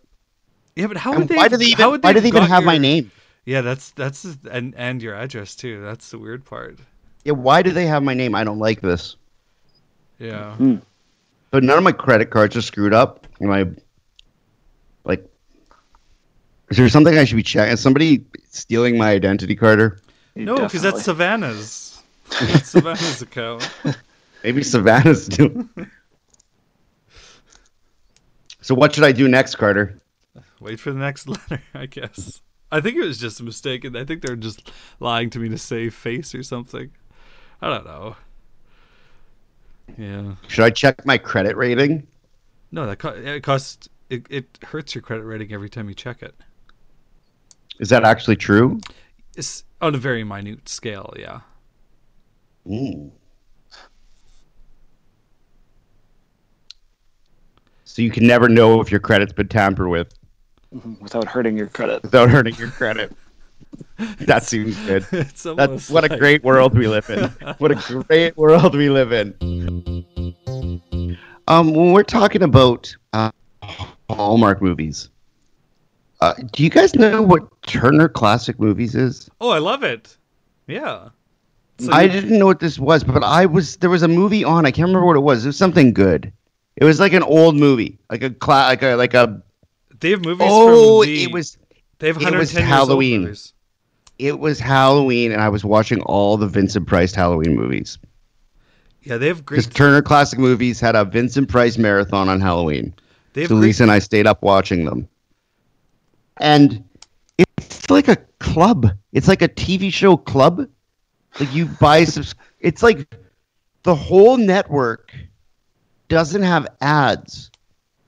Yeah. 0.76 0.86
But 0.86 0.96
how 0.96 1.12
and 1.12 1.20
would 1.20 1.28
they? 1.28 1.36
why 1.36 1.48
do 1.48 1.56
they 1.56 1.66
even? 1.66 1.90
would 1.90 2.02
Why 2.02 2.12
do 2.12 2.20
they 2.20 2.28
even 2.28 2.40
got 2.40 2.48
have 2.48 2.64
my 2.64 2.78
name? 2.78 3.10
Yeah, 3.44 3.60
that's 3.60 3.90
that's 3.90 4.24
and 4.50 4.74
and 4.76 5.02
your 5.02 5.14
address 5.14 5.54
too. 5.54 5.82
That's 5.82 6.10
the 6.10 6.18
weird 6.18 6.44
part. 6.44 6.78
Yeah, 7.24 7.32
why 7.32 7.62
do 7.62 7.70
they 7.70 7.86
have 7.86 8.02
my 8.02 8.14
name? 8.14 8.34
I 8.34 8.44
don't 8.44 8.58
like 8.58 8.80
this. 8.80 9.16
Yeah. 10.18 10.54
Hmm. 10.56 10.76
But 11.50 11.62
none 11.62 11.78
of 11.78 11.84
my 11.84 11.92
credit 11.92 12.30
cards 12.30 12.56
are 12.56 12.62
screwed 12.62 12.94
up. 12.94 13.26
Am 13.40 13.50
I 13.50 13.66
like? 15.04 15.24
Is 16.70 16.76
there 16.76 16.88
something 16.88 17.16
I 17.16 17.24
should 17.24 17.36
be 17.36 17.42
checking? 17.42 17.72
Is 17.72 17.80
somebody 17.80 18.24
stealing 18.50 18.98
my 18.98 19.10
identity 19.10 19.54
card? 19.54 20.00
No, 20.34 20.56
because 20.56 20.82
that's 20.82 21.04
Savannah's. 21.04 21.90
That's 22.40 22.70
Savannah's 22.70 23.20
account. 23.20 23.68
maybe 24.42 24.62
Savannah's 24.62 25.28
doing. 25.28 25.68
so 28.62 28.74
what 28.74 28.94
should 28.94 29.04
I 29.04 29.12
do 29.12 29.28
next, 29.28 29.56
Carter? 29.56 29.98
Wait 30.64 30.80
for 30.80 30.92
the 30.92 30.98
next 30.98 31.28
letter, 31.28 31.62
I 31.74 31.84
guess. 31.84 32.40
I 32.72 32.80
think 32.80 32.96
it 32.96 33.04
was 33.04 33.18
just 33.18 33.38
a 33.38 33.44
mistake, 33.44 33.84
and 33.84 33.96
I 33.98 34.04
think 34.04 34.22
they're 34.22 34.34
just 34.34 34.72
lying 34.98 35.28
to 35.30 35.38
me 35.38 35.50
to 35.50 35.58
save 35.58 35.94
face 35.94 36.34
or 36.34 36.42
something. 36.42 36.90
I 37.60 37.68
don't 37.68 37.84
know. 37.84 38.16
Yeah. 39.98 40.34
Should 40.48 40.64
I 40.64 40.70
check 40.70 41.04
my 41.04 41.18
credit 41.18 41.58
rating? 41.58 42.06
No, 42.72 42.86
that 42.86 42.98
co- 42.98 43.10
it 43.10 43.42
costs. 43.42 43.90
It, 44.08 44.26
it 44.30 44.58
hurts 44.62 44.94
your 44.94 45.02
credit 45.02 45.24
rating 45.24 45.52
every 45.52 45.68
time 45.68 45.86
you 45.88 45.94
check 45.94 46.22
it. 46.22 46.34
Is 47.78 47.90
that 47.90 48.04
actually 48.04 48.36
true? 48.36 48.80
It's 49.36 49.64
on 49.82 49.94
a 49.94 49.98
very 49.98 50.24
minute 50.24 50.66
scale, 50.68 51.12
yeah. 51.18 51.40
Ooh. 52.66 53.12
so 57.84 58.00
you 58.00 58.10
can 58.10 58.26
never 58.26 58.48
know 58.48 58.80
if 58.80 58.90
your 58.90 59.00
credit's 59.00 59.32
been 59.32 59.46
tampered 59.46 59.88
with 59.88 60.14
without 61.00 61.26
hurting 61.26 61.56
your 61.56 61.68
credit. 61.68 62.02
without 62.02 62.30
hurting 62.30 62.54
your 62.56 62.70
credit. 62.70 63.12
that 64.20 64.44
seems 64.44 64.76
good. 64.86 65.04
It's 65.12 65.42
That's 65.42 65.46
almost 65.46 65.90
what 65.90 66.04
a 66.10 66.16
great 66.16 66.44
world 66.44 66.76
we 66.76 66.86
live 66.86 67.08
in. 67.10 67.24
What 67.58 67.72
a 67.72 68.04
great 68.06 68.36
world 68.36 68.74
we 68.74 68.88
live 68.88 69.12
in. 69.12 69.34
Um, 71.48 71.74
when 71.74 71.92
we're 71.92 72.02
talking 72.04 72.42
about 72.42 72.94
uh, 73.12 73.30
Hallmark 74.10 74.62
movies, 74.62 75.10
uh, 76.20 76.34
do 76.52 76.62
you 76.62 76.70
guys 76.70 76.94
know 76.94 77.20
what 77.22 77.42
Turner 77.62 78.08
Classic 78.08 78.58
Movies 78.58 78.94
is? 78.94 79.28
Oh, 79.40 79.50
I 79.50 79.58
love 79.58 79.82
it. 79.82 80.16
Yeah. 80.66 81.08
So 81.78 81.92
I 81.92 82.02
you- 82.02 82.10
didn't 82.12 82.38
know 82.38 82.46
what 82.46 82.60
this 82.60 82.78
was, 82.78 83.04
but 83.04 83.22
I 83.24 83.44
was 83.46 83.76
there 83.78 83.90
was 83.90 84.02
a 84.02 84.08
movie 84.08 84.44
on. 84.44 84.64
I 84.66 84.70
can't 84.70 84.86
remember 84.88 85.06
what 85.06 85.16
it 85.16 85.20
was. 85.20 85.44
It 85.44 85.48
was 85.48 85.56
something 85.56 85.92
good. 85.92 86.32
It 86.76 86.84
was 86.84 86.98
like 87.00 87.12
an 87.12 87.22
old 87.22 87.56
movie, 87.56 87.98
like 88.10 88.22
a 88.22 88.30
cla- 88.30 88.66
like 88.68 88.82
a 88.82 88.94
like 88.94 89.14
a. 89.14 89.42
They 90.04 90.10
have 90.10 90.22
movies 90.22 90.46
Oh, 90.50 91.00
from 91.00 91.08
the. 91.08 91.22
it 91.22 91.32
was 91.32 91.56
They 91.98 92.08
have 92.08 92.16
it 92.18 92.24
was 92.24 92.52
110 92.52 92.62
Halloween. 92.66 93.34
it 94.18 94.38
was 94.38 94.60
Halloween, 94.60 95.32
and 95.32 95.40
I 95.40 95.48
was 95.48 95.64
watching 95.64 96.02
all 96.02 96.36
the 96.36 96.46
Vincent 96.46 96.86
Price 96.86 97.14
Halloween 97.14 97.56
movies. 97.56 97.96
Yeah, 99.00 99.16
they 99.16 99.28
have 99.28 99.46
great. 99.46 99.60
Because. 99.62 99.72
Turner 99.74 100.02
Classic 100.02 100.38
Movies 100.38 100.78
had 100.78 100.94
a 100.94 101.06
Vincent 101.06 101.48
Price 101.48 101.78
marathon 101.78 102.28
on 102.28 102.42
Halloween. 102.42 102.94
They 103.32 103.40
have 103.42 103.48
So 103.48 103.54
Lisa 103.54 103.84
and 103.84 103.92
I 103.92 103.98
stayed 103.98 104.26
up 104.26 104.42
watching 104.42 104.84
them. 104.84 105.08
And 106.36 106.84
it's 107.38 107.88
like 107.88 108.08
a 108.08 108.16
club. 108.40 108.90
It's 109.14 109.26
like 109.26 109.40
a 109.40 109.48
TV 109.48 109.90
show 109.90 110.18
club. 110.18 110.68
Like 111.40 111.54
you 111.54 111.64
buy 111.64 112.04
subs- 112.04 112.34
it's 112.60 112.82
like 112.82 113.08
the 113.84 113.94
whole 113.94 114.36
network 114.36 115.14
doesn't 116.08 116.42
have 116.42 116.66
ads. 116.82 117.50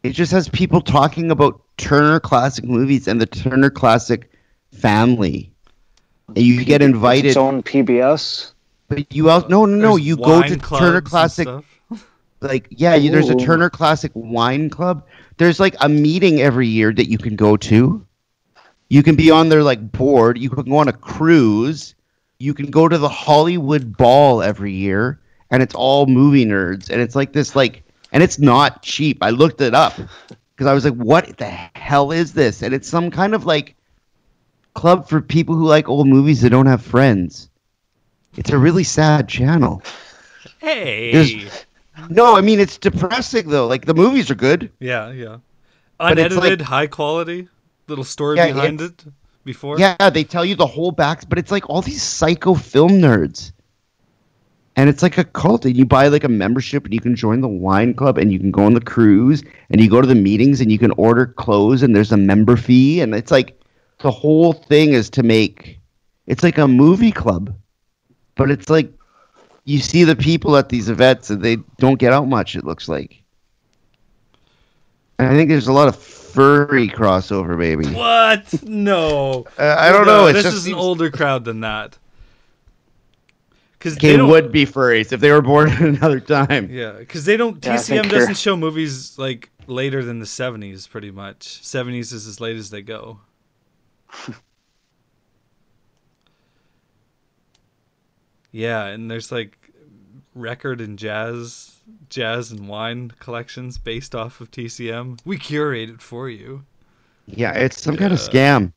It 0.02 0.10
just 0.10 0.32
has 0.32 0.46
people 0.50 0.82
talking 0.82 1.30
about 1.30 1.62
Turner 1.76 2.20
Classic 2.20 2.64
Movies 2.64 3.06
and 3.08 3.20
the 3.20 3.26
Turner 3.26 3.70
Classic 3.70 4.30
family. 4.72 5.52
And 6.28 6.38
you 6.38 6.64
get 6.64 6.82
invited, 6.82 7.28
its 7.28 7.36
own 7.36 7.62
PBS. 7.62 8.52
but 8.88 9.12
you 9.14 9.30
also 9.30 9.48
no 9.48 9.64
no 9.64 9.76
no. 9.76 9.96
There's 9.96 10.06
You 10.06 10.16
go 10.16 10.42
to 10.42 10.56
Turner 10.56 11.00
Classic 11.00 11.48
like 12.40 12.66
yeah 12.70 12.94
you, 12.94 13.10
there's 13.10 13.30
a 13.30 13.36
turner 13.36 13.70
classic 13.70 14.12
wine 14.14 14.70
club. 14.70 15.04
There's 15.38 15.60
like 15.60 15.76
a 15.80 15.88
meeting 15.88 16.40
every 16.40 16.66
year 16.66 16.92
that 16.92 17.08
you 17.08 17.18
can 17.18 17.36
go 17.36 17.56
to. 17.56 18.04
You 18.88 19.02
can 19.02 19.16
be 19.16 19.30
on 19.30 19.48
their 19.48 19.62
like 19.62 19.92
board. 19.92 20.38
You 20.38 20.50
can 20.50 20.64
go 20.64 20.76
on 20.76 20.88
a 20.88 20.92
cruise. 20.92 21.94
You 22.38 22.54
can 22.54 22.70
go 22.70 22.88
to 22.88 22.98
the 22.98 23.08
hollywood 23.08 23.96
ball 23.96 24.42
every 24.42 24.72
year 24.72 25.20
and 25.50 25.62
it's 25.62 25.74
all 25.74 26.06
movie 26.06 26.44
nerds 26.44 26.90
and 26.90 27.00
it's 27.00 27.16
like 27.16 27.32
this 27.32 27.56
like 27.56 27.82
and 28.12 28.22
it's 28.22 28.38
not 28.38 28.82
cheap. 28.82 29.18
I 29.22 29.30
looked 29.30 29.60
it 29.60 29.74
up 29.74 29.94
because 30.56 30.66
i 30.66 30.72
was 30.74 30.84
like 30.84 30.94
what 30.94 31.36
the 31.36 31.44
hell 31.44 32.10
is 32.10 32.32
this 32.32 32.62
and 32.62 32.72
it's 32.74 32.88
some 32.88 33.10
kind 33.10 33.34
of 33.34 33.44
like 33.44 33.76
club 34.74 35.08
for 35.08 35.20
people 35.20 35.54
who 35.54 35.66
like 35.66 35.88
old 35.88 36.08
movies 36.08 36.40
that 36.42 36.50
don't 36.50 36.66
have 36.66 36.82
friends 36.82 37.48
it's 38.36 38.50
a 38.50 38.58
really 38.58 38.84
sad 38.84 39.28
channel 39.28 39.82
Hey. 40.58 41.12
There's- 41.12 41.66
no, 42.10 42.36
I 42.36 42.40
mean 42.40 42.60
it's 42.60 42.76
depressing 42.78 43.48
though. 43.48 43.66
Like 43.66 43.86
the 43.86 43.94
movies 43.94 44.30
are 44.30 44.34
good. 44.34 44.70
Yeah, 44.80 45.10
yeah. 45.12 45.38
Unedited, 45.98 46.38
like- 46.38 46.60
high 46.60 46.86
quality, 46.86 47.48
little 47.88 48.04
story 48.04 48.36
Yeah, 48.36 48.48
behind 48.48 48.80
it 48.80 49.04
before. 49.44 49.78
Yeah, 49.78 50.10
they 50.10 50.24
tell 50.24 50.44
you 50.44 50.56
the 50.56 50.66
whole 50.66 50.92
back, 50.92 51.28
but 51.28 51.38
it's 51.38 51.50
like 51.50 51.70
all 51.70 51.82
these 51.82 52.02
psycho 52.02 52.54
film 52.54 52.92
nerds. 53.00 53.52
And 54.78 54.90
it's 54.90 55.02
like 55.02 55.16
a 55.16 55.24
cult, 55.24 55.64
and 55.64 55.74
you 55.76 55.86
buy 55.86 56.08
like 56.08 56.24
a 56.24 56.28
membership, 56.28 56.84
and 56.84 56.92
you 56.92 57.00
can 57.00 57.16
join 57.16 57.40
the 57.40 57.48
wine 57.48 57.94
club, 57.94 58.18
and 58.18 58.30
you 58.30 58.38
can 58.38 58.50
go 58.50 58.64
on 58.64 58.74
the 58.74 58.80
cruise, 58.80 59.42
and 59.70 59.80
you 59.80 59.88
go 59.88 60.02
to 60.02 60.06
the 60.06 60.14
meetings, 60.14 60.60
and 60.60 60.70
you 60.70 60.78
can 60.78 60.90
order 60.92 61.26
clothes, 61.26 61.82
and 61.82 61.96
there's 61.96 62.12
a 62.12 62.16
member 62.16 62.56
fee, 62.56 63.00
and 63.00 63.14
it's 63.14 63.30
like 63.30 63.58
the 64.00 64.10
whole 64.10 64.52
thing 64.52 64.92
is 64.92 65.08
to 65.10 65.22
make 65.22 65.80
it's 66.26 66.42
like 66.42 66.58
a 66.58 66.68
movie 66.68 67.12
club, 67.12 67.54
but 68.34 68.50
it's 68.50 68.68
like 68.68 68.92
you 69.64 69.78
see 69.78 70.04
the 70.04 70.16
people 70.16 70.56
at 70.56 70.68
these 70.68 70.88
events, 70.88 71.30
and 71.30 71.42
they 71.42 71.56
don't 71.78 71.98
get 71.98 72.12
out 72.12 72.28
much. 72.28 72.54
It 72.54 72.64
looks 72.64 72.88
like. 72.88 73.22
And 75.18 75.28
I 75.28 75.32
think 75.34 75.48
there's 75.48 75.68
a 75.68 75.72
lot 75.72 75.88
of 75.88 75.96
furry 75.96 76.88
crossover, 76.88 77.58
baby. 77.58 77.86
What? 77.94 78.62
No. 78.62 79.46
Uh, 79.58 79.76
I 79.78 79.90
don't 79.90 80.06
No, 80.06 80.22
know. 80.22 80.26
It's 80.26 80.42
this 80.42 80.44
just 80.44 80.56
is 80.58 80.66
an 80.66 80.74
older 80.74 81.10
crowd 81.10 81.44
than 81.44 81.60
that. 81.60 81.96
Because 83.86 83.98
they 83.98 84.16
King 84.16 84.26
would 84.26 84.50
be 84.50 84.66
furries 84.66 85.12
if 85.12 85.20
they 85.20 85.30
were 85.30 85.40
born 85.40 85.68
at 85.70 85.80
another 86.00 86.18
time. 86.18 86.68
Yeah, 86.72 86.90
because 86.90 87.24
they 87.24 87.36
don't. 87.36 87.64
Yeah, 87.64 87.76
TCM 87.76 88.02
doesn't 88.10 88.20
you're- 88.30 88.34
show 88.34 88.56
movies 88.56 89.16
like 89.16 89.48
later 89.68 90.04
than 90.04 90.18
the 90.18 90.26
'70s, 90.26 90.90
pretty 90.90 91.12
much. 91.12 91.60
'70s 91.62 92.12
is 92.12 92.26
as 92.26 92.40
late 92.40 92.56
as 92.56 92.68
they 92.70 92.82
go. 92.82 93.20
yeah, 98.50 98.86
and 98.86 99.08
there's 99.08 99.30
like 99.30 99.56
record 100.34 100.80
and 100.80 100.98
jazz, 100.98 101.72
jazz 102.08 102.50
and 102.50 102.66
wine 102.66 103.12
collections 103.20 103.78
based 103.78 104.16
off 104.16 104.40
of 104.40 104.50
TCM. 104.50 105.20
We 105.24 105.38
curate 105.38 105.90
it 105.90 106.02
for 106.02 106.28
you. 106.28 106.64
Yeah, 107.26 107.52
it's 107.52 107.80
some 107.80 107.96
kind 107.96 108.12
of 108.12 108.18
scam. 108.18 108.72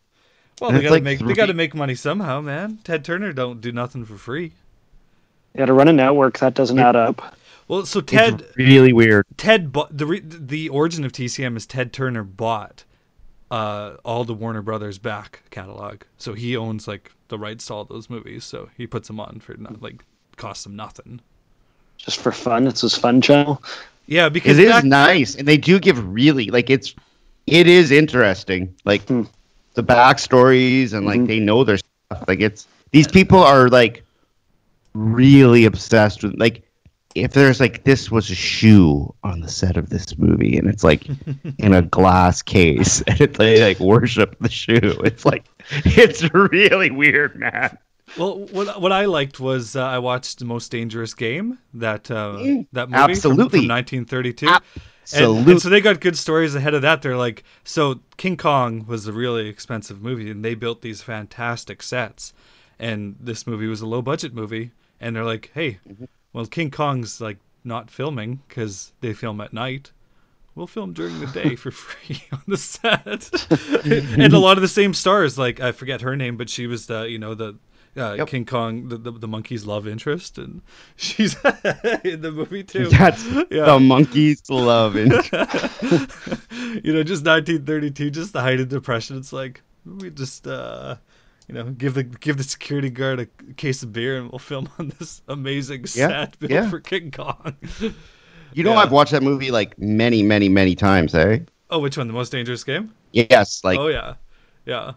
Well, 0.62 0.70
And 0.70 0.78
they 0.78 0.84
gotta 0.84 0.94
like 0.94 1.04
make 1.04 1.18
they 1.18 1.34
gotta 1.34 1.56
make 1.56 1.74
money 1.74 1.96
somehow, 1.96 2.42
man. 2.42 2.78
Ted 2.84 3.04
Turner 3.04 3.34
don't 3.34 3.60
do 3.60 3.72
nothing 3.72 4.06
for 4.06 4.18
free. 4.18 4.52
Yeah, 5.56 5.66
to 5.66 5.74
run 5.74 5.88
a 5.88 5.94
network 5.94 6.40
that 6.40 6.54
doesn't 6.54 6.78
add 6.80 6.96
up. 6.96 7.36
Well, 7.68 7.86
so 7.86 8.00
It's 8.00 8.12
Ted 8.12 8.46
really 8.56 8.94
weird. 8.94 9.26
Ted 9.38 9.72
bought 9.72 9.96
the 9.96 10.06
re- 10.06 10.22
the 10.24 10.70
origin 10.70 11.06
of 11.06 11.12
TCM 11.12 11.56
is 11.58 11.66
Ted 11.66 11.94
Turner 11.94 12.24
bought 12.24 12.84
uh, 13.52 13.98
all 14.06 14.24
the 14.24 14.34
Warner 14.34 14.62
Brothers 14.62 14.98
back 14.98 15.42
catalog, 15.52 16.02
so 16.18 16.34
he 16.34 16.56
owns 16.58 16.88
like 16.88 17.12
the 17.28 17.38
rights 17.38 17.66
to 17.68 17.74
all 17.74 17.86
those 17.86 18.10
movies. 18.10 18.44
So 18.44 18.70
he 18.78 18.88
puts 18.88 19.08
them 19.08 19.20
on 19.20 19.40
for 19.40 19.56
not 19.56 19.82
like 19.82 20.04
costs 20.38 20.66
him 20.66 20.76
nothing. 20.76 21.20
Just 21.98 22.20
for 22.20 22.32
fun. 22.32 22.66
It's 22.68 22.82
his 22.82 22.96
fun 22.96 23.22
channel. 23.22 23.62
Yeah, 24.08 24.30
because 24.30 24.58
It 24.58 24.66
is 24.66 24.72
back- 24.72 24.84
nice, 24.86 25.36
and 25.36 25.48
they 25.48 25.58
do 25.58 25.80
give 25.80 26.04
really 26.12 26.48
like 26.50 26.70
it's. 26.70 26.96
It 27.46 27.68
is 27.68 27.92
interesting, 27.92 28.74
like 28.86 29.08
Hmm. 29.08 29.24
the 29.74 29.84
backstories, 29.84 30.94
and 30.94 31.06
like 31.06 31.22
Mhm. 31.22 31.28
they 31.28 31.40
know 31.40 31.64
their 31.64 31.78
stuff. 31.78 32.24
Like 32.28 32.40
it's 32.42 32.68
these 32.92 33.08
people 33.08 33.40
are 33.40 33.70
like 33.70 34.04
really 35.00 35.66
obsessed 35.66 36.24
with 36.24 36.40
like 36.40 36.64
if 37.16 37.34
there's 37.34 37.60
like 37.60 37.84
this 37.84 38.12
was 38.12 38.30
a 38.30 38.36
shoe 38.36 39.14
on 39.24 39.40
the 39.42 39.48
set 39.50 39.78
of 39.78 39.90
this 39.90 40.18
movie, 40.18 40.58
and 40.58 40.68
it's 40.70 40.84
like 40.84 41.08
in 41.58 41.74
a 41.74 41.82
glass 41.82 42.42
case, 42.42 43.02
and 43.08 43.20
it, 43.22 43.34
they 43.36 43.62
like 43.64 43.80
worship 43.80 44.38
the 44.40 44.50
shoe. 44.50 44.80
It's 45.04 45.26
like 45.26 45.46
it's 45.70 46.24
really 46.34 46.92
weird, 46.92 47.36
man. 47.36 47.78
Well, 48.18 48.40
what 48.40 48.82
what 48.82 48.92
I 48.92 49.06
liked 49.06 49.40
was 49.40 49.76
uh, 49.76 49.86
I 49.86 50.00
watched 50.00 50.40
the 50.40 50.46
Most 50.46 50.72
Dangerous 50.72 51.14
Game 51.14 51.58
that 51.76 52.10
uh, 52.12 52.38
Mm, 52.40 52.68
that 52.74 52.90
movie 52.90 53.02
absolutely. 53.02 53.60
from, 53.62 53.70
1932. 53.70 54.48
And, 54.48 54.62
Absolutely. 55.04 55.52
and 55.54 55.62
so 55.62 55.70
they 55.70 55.82
got 55.82 56.00
good 56.02 56.16
stories 56.18 56.54
ahead 56.54 56.76
of 56.76 56.84
that. 56.84 57.02
They're 57.02 57.18
like, 57.18 57.44
so 57.64 58.00
King 58.18 58.38
Kong 58.38 58.86
was 58.88 59.08
a 59.08 59.12
really 59.14 59.48
expensive 59.48 60.02
movie, 60.04 60.30
and 60.30 60.46
they 60.46 60.54
built 60.54 60.82
these 60.82 61.02
fantastic 61.02 61.82
sets. 61.82 62.34
And 62.78 63.16
this 63.20 63.48
movie 63.48 63.66
was 63.68 63.82
a 63.82 63.88
low 63.88 64.02
budget 64.04 64.34
movie, 64.36 64.72
and 65.02 65.16
they're 65.16 65.24
like, 65.26 65.52
hey, 65.54 65.80
Mm-hmm. 65.90 66.06
well, 66.34 66.46
King 66.46 66.72
Kong's 66.72 67.20
like 67.22 67.38
not 67.64 67.90
filming 67.92 68.40
because 68.48 68.92
they 69.02 69.14
film 69.14 69.42
at 69.42 69.54
night. 69.54 69.92
We'll 70.56 70.68
film 70.68 70.94
during 70.94 71.20
the 71.20 71.28
day 71.28 71.56
for 71.56 71.72
free 71.84 72.22
on 72.32 72.42
the 72.48 72.58
set, 72.58 73.30
and 73.86 74.34
a 74.34 74.40
lot 74.40 74.58
of 74.58 74.62
the 74.62 74.68
same 74.68 74.94
stars. 74.94 75.38
Like 75.38 75.60
I 75.62 75.72
forget 75.72 76.02
her 76.02 76.16
name, 76.16 76.38
but 76.38 76.50
she 76.50 76.68
was 76.68 76.88
the 76.88 77.04
you 77.04 77.18
know 77.20 77.34
the 77.34 77.56
uh, 77.98 78.14
Yep. 78.14 78.28
King 78.28 78.46
Kong, 78.46 78.88
the, 78.90 78.98
the 78.98 79.12
the 79.12 79.28
monkey's 79.28 79.66
love 79.66 79.88
interest, 79.88 80.38
and 80.38 80.62
she's 80.96 81.36
in 82.04 82.22
the 82.22 82.32
movie 82.34 82.64
too. 82.64 82.88
That's 82.90 83.26
Yeah. 83.50 83.66
the 83.66 83.80
monkeys 83.80 84.42
love 84.50 84.96
it. 84.98 85.12
you 86.84 86.94
know, 86.94 87.04
just 87.04 87.26
1932, 87.26 88.10
just 88.12 88.34
the 88.34 88.42
height 88.42 88.60
of 88.60 88.70
depression. 88.70 89.18
It's 89.18 89.34
like 89.34 89.62
we 89.86 90.10
just, 90.12 90.46
uh, 90.48 90.96
you 91.50 91.56
know, 91.56 91.66
give 91.66 91.96
the 91.96 92.04
give 92.04 92.38
the 92.38 92.44
security 92.44 92.90
guard 92.92 93.20
a 93.20 93.26
case 93.56 93.84
of 93.84 93.92
beer 93.92 94.18
and 94.18 94.32
we'll 94.32 94.40
film 94.40 94.70
on 94.80 94.94
this 95.00 95.22
amazing 95.28 95.82
Yeah, 95.96 96.08
set 96.08 96.40
built 96.40 96.52
yeah. 96.52 96.70
for 96.70 96.80
King 96.80 97.12
Kong. 97.12 97.58
You 98.52 98.64
know, 98.64 98.72
Yeah. 98.74 98.78
I've 98.80 98.92
watched 98.92 99.12
that 99.12 99.22
movie 99.22 99.52
like 99.52 99.78
many, 99.78 100.24
many, 100.24 100.50
many 100.50 100.74
times, 100.76 101.14
eh? 101.14 101.40
oh, 101.70 101.80
which 101.80 101.98
one? 101.98 102.08
The 102.08 102.14
most 102.14 102.32
dangerous 102.32 102.64
game? 102.64 102.94
Yes, 103.12 103.64
like 103.64 103.78
oh 103.80 103.88
yeah, 103.90 104.16
yeah. 104.66 104.94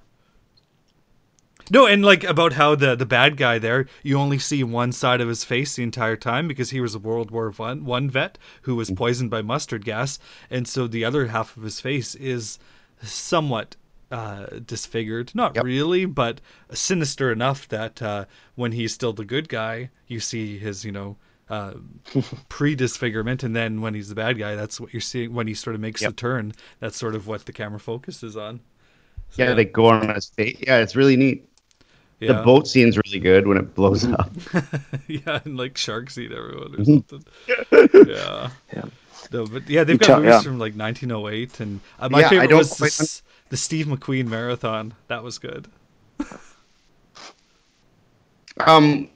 No, 1.71 1.87
and 1.87 2.05
like 2.05 2.25
about 2.25 2.53
how 2.55 2.75
the 2.75 2.97
the 2.97 3.07
bad 3.07 3.37
guy 3.37 3.59
there, 3.59 3.87
you 4.03 4.19
only 4.19 4.39
see 4.39 4.65
one 4.65 4.93
side 4.93 5.21
of 5.21 5.29
his 5.29 5.45
face 5.45 5.77
the 5.77 5.83
entire 5.83 6.17
time 6.17 6.49
because 6.49 6.71
he 6.71 6.81
was 6.81 6.95
a 6.95 6.99
World 6.99 7.31
War 7.31 7.51
One 7.51 7.85
one 7.85 8.11
vet 8.11 8.39
who 8.63 8.77
was 8.77 8.91
poisoned 8.91 9.31
by 9.31 9.43
mustard 9.43 9.85
gas, 9.85 10.19
and 10.51 10.67
so 10.67 10.87
the 10.87 11.05
other 11.05 11.27
half 11.27 11.57
of 11.57 11.63
his 11.63 11.81
face 11.81 12.15
is 12.15 12.59
somewhat 13.03 13.77
uh, 14.13 14.47
disfigured. 14.67 15.35
Not 15.35 15.55
Yep. 15.55 15.63
really, 15.63 16.05
but 16.07 16.41
sinister 16.73 17.33
enough 17.33 17.69
that 17.71 18.01
uh, 18.03 18.27
when 18.57 18.73
he's 18.73 18.95
still 18.95 19.13
the 19.15 19.25
good 19.27 19.49
guy, 19.49 19.91
you 20.09 20.21
see 20.21 20.59
his 20.59 20.85
you 20.85 20.93
know 20.93 21.19
uh, 21.51 21.75
pre-disfigurement, 22.49 23.43
and 23.43 23.57
then 23.57 23.81
when 23.81 23.95
he's 23.95 24.09
the 24.11 24.15
bad 24.15 24.39
guy, 24.39 24.55
that's 24.57 24.81
what 24.81 24.93
you're 24.95 25.01
seeing. 25.01 25.35
When 25.35 25.49
he 25.49 25.55
sort 25.55 25.75
of 25.75 25.81
makes 25.83 26.03
Yep. 26.03 26.13
the 26.13 26.13
turn, 26.13 26.53
that's 26.81 26.97
sort 26.99 27.15
of 27.17 27.27
what 27.27 27.47
the 27.47 27.53
camera 27.53 27.81
focuses 27.81 28.37
on. 28.37 28.61
So, 29.31 29.45
Yeah, 29.45 29.55
they 29.55 29.65
go 29.65 29.87
on 29.87 30.15
his 30.15 30.29
face. 30.31 30.59
Yeah, 30.67 30.79
it's 30.79 30.97
really 30.97 31.17
neat. 31.17 31.49
The 32.29 32.43
boat 32.43 32.67
scene's 32.69 32.97
really 32.97 33.19
good 33.19 33.47
when 33.47 33.57
it 33.57 33.75
blows 33.75 34.05
up. 34.07 34.31
yeah, 35.09 35.41
and 35.45 35.57
like 35.57 35.77
sharks 35.77 36.17
eat 36.19 36.31
everyone 36.33 36.75
or 36.75 36.79
Mhm. 36.79 37.09
something. 37.09 38.07
yeah. 38.09 38.51
Yeah. 38.73 38.85
No, 39.33 39.47
but 39.47 39.69
yeah, 39.69 39.85
they've 39.85 39.99
got 39.99 40.07
tell- 40.07 40.17
movies 40.19 40.33
yeah. 40.35 40.41
from 40.43 40.59
like 40.59 40.75
1908, 40.75 41.61
and 41.61 41.81
uh, 41.99 42.09
my 42.09 42.21
Yeah, 42.21 42.29
favorite 42.29 42.55
was 42.55 42.75
quite 42.77 42.93
this, 42.93 43.23
the 43.49 43.57
Steve 43.57 43.87
McQueen 43.87 44.27
marathon. 44.27 44.93
That 45.09 45.23
was 45.23 45.39
good. 45.39 45.67
Um, 48.67 49.09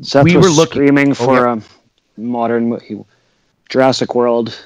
Seth 0.00 0.24
We 0.24 0.36
was 0.36 0.46
were 0.46 0.52
looking- 0.52 0.72
screaming 0.74 1.10
Oh, 1.10 1.14
for 1.14 1.34
yeah. 1.46 1.56
a 1.56 2.20
modern 2.20 2.70
mo- 2.70 2.78
he, 2.78 2.98
Jurassic 3.68 4.14
World 4.14 4.56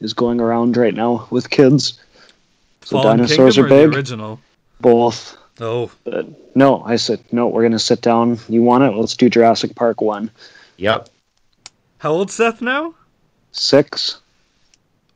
is 0.00 0.12
going 0.12 0.40
around 0.40 0.76
right 0.76 0.94
now 0.94 1.26
with 1.30 1.50
kids. 1.50 1.98
So 2.82 3.00
Fallen 3.00 3.18
dinosaurs 3.18 3.56
Kingdom 3.56 3.72
are 3.72 3.76
or 3.76 3.82
big. 3.86 3.90
the 3.92 3.96
original. 3.96 4.40
Both. 4.80 5.36
Oh, 5.60 5.90
But 6.04 6.26
no, 6.54 6.82
I 6.84 6.96
said 6.96 7.20
no. 7.32 7.48
We're 7.48 7.62
gonna 7.62 7.78
sit 7.78 8.00
down. 8.00 8.38
You 8.48 8.62
want 8.62 8.84
it? 8.84 8.96
Let's 8.96 9.16
do 9.16 9.28
Jurassic 9.28 9.74
Park 9.74 10.00
one. 10.00 10.30
yep. 10.76 11.08
how 11.98 12.10
old 12.12 12.30
Seth 12.30 12.60
now? 12.62 12.94
Six. 13.52 14.20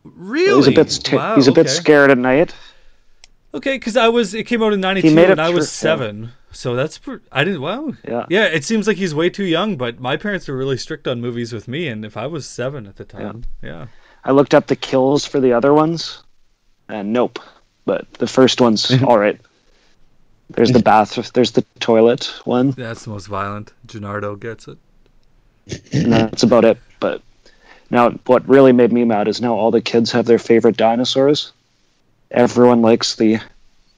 Really? 0.05 0.57
He's 0.57 0.67
a 0.69 0.73
bit. 0.73 0.91
sta- 0.91 1.17
wow, 1.17 1.35
he's 1.37 1.47
a 1.49 1.53
bit 1.53 1.69
scared 1.71 2.11
at 2.11 2.19
night. 2.19 2.55
Okay, 3.55 3.77
because 3.77 3.97
I 3.97 4.09
was 4.09 4.35
it 4.35 4.45
came 4.45 4.63
out 4.63 4.73
in 4.73 4.81
'92 4.81 5.09
and 5.17 5.41
I 5.41 5.51
was 5.51 5.71
through- 5.79 5.89
yeah. 5.91 5.97
seven, 5.97 6.33
so 6.51 6.75
that's 6.75 6.99
pr- 6.99 7.17
I 7.31 7.45
didn't. 7.45 7.61
Wow. 7.61 7.93
Yeah. 8.03 8.27
Yeah, 8.29 8.45
it 8.47 8.65
seems 8.65 8.89
like 8.89 8.97
he's 8.97 9.15
way 9.15 9.31
too 9.31 9.45
young, 9.45 9.77
but 9.77 10.01
my 10.01 10.17
parents 10.17 10.49
were 10.49 10.57
really 10.57 10.79
strict 10.79 11.07
on 11.07 11.21
movies 11.21 11.53
with 11.53 11.69
me, 11.69 11.87
and 11.89 12.05
if 12.05 12.17
I 12.17 12.27
was 12.27 12.47
seven 12.47 12.87
at 12.87 12.97
the 12.97 13.05
time, 13.05 13.45
yeah. 13.63 13.87
I 14.25 14.33
looked 14.33 14.55
up 14.55 14.67
the 14.67 14.77
kills 14.77 15.25
for 15.27 15.39
the 15.39 15.53
other 15.53 15.73
ones, 15.73 16.23
and 16.89 17.13
nope. 17.13 17.39
But 17.85 18.13
the 18.15 18.27
first 18.27 18.61
one's 18.61 18.91
all 19.05 19.19
right. 19.19 19.39
There's 20.55 20.73
the 20.73 20.83
bath. 20.83 21.33
There's 21.33 21.53
the 21.53 21.65
toilet 21.81 22.33
one. 22.45 22.71
that's 22.73 23.05
the 23.05 23.11
most 23.11 23.27
violent. 23.27 23.73
Gennaro 23.87 24.37
gets 24.37 24.69
it. 24.69 24.79
and 25.93 26.12
that's 26.12 26.43
about 26.43 26.65
it. 26.65 26.79
But 27.01 27.23
now, 27.91 28.11
what 28.27 28.49
really 28.49 28.73
made 28.73 28.93
me 28.93 29.05
mad 29.05 29.29
is 29.29 29.41
now 29.41 29.55
all 29.55 29.71
the 29.71 29.81
kids 29.81 30.12
have 30.12 30.27
their 30.27 30.38
favorite 30.38 30.77
dinosaurs. 30.77 31.53
Everyone 32.31 32.81
likes 32.83 33.17
the 33.17 33.38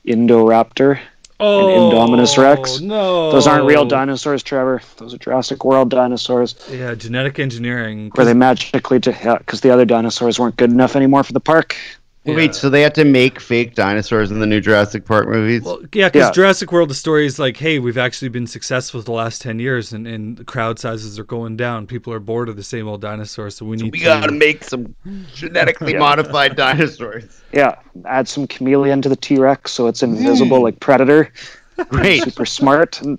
Indoraptor. 0.07 1.01
Oh, 1.41 1.67
Indominus 1.67 2.39
Rex. 2.39 2.81
No, 2.81 3.33
Those 3.33 3.47
aren't 3.49 3.67
real 3.67 3.85
dinosaurs, 3.85 4.43
Trevor. 4.43 4.81
Those 4.99 5.15
are 5.15 5.19
Jurassic 5.19 5.65
World 5.65 5.91
dinosaurs, 5.91 6.55
Yeah, 6.71 6.95
genetic 6.95 7.39
engineering. 7.41 8.13
where 8.15 8.25
they 8.25 8.35
magically, 8.35 9.01
to 9.01 9.13
help? 9.13 9.41
because 9.41 9.61
the 9.61 9.71
other 9.71 9.85
dinosaurs 9.85 10.39
weren't 10.39 10.57
good 10.57 10.71
enough 10.71 10.95
anymore 10.95 11.25
for 11.25 11.33
the 11.33 11.41
park. 11.41 11.77
Yeah. 12.25 12.37
Wait, 12.37 12.55
so 12.55 12.71
they 12.71 12.81
had 12.81 12.95
to 12.95 13.05
make 13.05 13.39
fake 13.39 13.75
dinosaurs 13.75 14.31
in 14.31 14.41
the 14.41 14.47
new 14.47 14.59
Jurassic 14.61 15.05
Park 15.05 15.29
movies? 15.29 15.61
Well, 15.63 15.81
yeah, 15.93 16.09
because 16.09 16.29
Yeah. 16.29 16.31
Jurassic 16.33 16.73
World, 16.73 16.89
the 16.89 16.95
story 16.95 17.27
is 17.27 17.39
like, 17.39 17.59
hey, 17.59 17.79
we've 17.79 17.99
actually 17.99 18.31
been 18.31 18.47
successful 18.47 19.03
the 19.03 19.13
last 19.13 19.43
ten 19.43 19.59
years, 19.59 19.93
and, 19.93 20.07
and 20.07 20.35
the 20.39 20.45
crowd 20.45 20.79
sizes 20.79 21.19
are 21.19 21.25
going 21.25 21.59
down. 21.59 21.87
People 21.87 22.15
are 22.15 22.21
bored 22.21 22.49
of 22.49 22.57
the 22.57 22.63
same 22.63 22.89
old 22.89 23.03
dinosaurs, 23.03 23.57
so 23.57 23.67
we 23.67 23.77
need 23.77 23.93
we 23.93 23.99
to. 23.99 24.05
gotta 24.05 24.33
make 24.33 24.65
some 24.65 24.95
genetically 25.35 25.93
Yeah. 25.95 25.99
modified 25.99 26.57
dinosaurs. 26.57 27.25
Yeah, 27.53 27.75
add 28.07 28.27
some 28.27 28.47
chameleon 28.47 29.03
to 29.03 29.11
the 29.11 29.17
T 29.17 29.37
Rex 29.37 29.73
so 29.73 29.87
it's 29.89 30.03
invisible 30.03 30.57
hmm. 30.59 30.65
like 30.65 30.81
Predator. 30.81 31.31
Great. 31.89 32.23
Super 32.23 32.47
smart. 32.47 33.01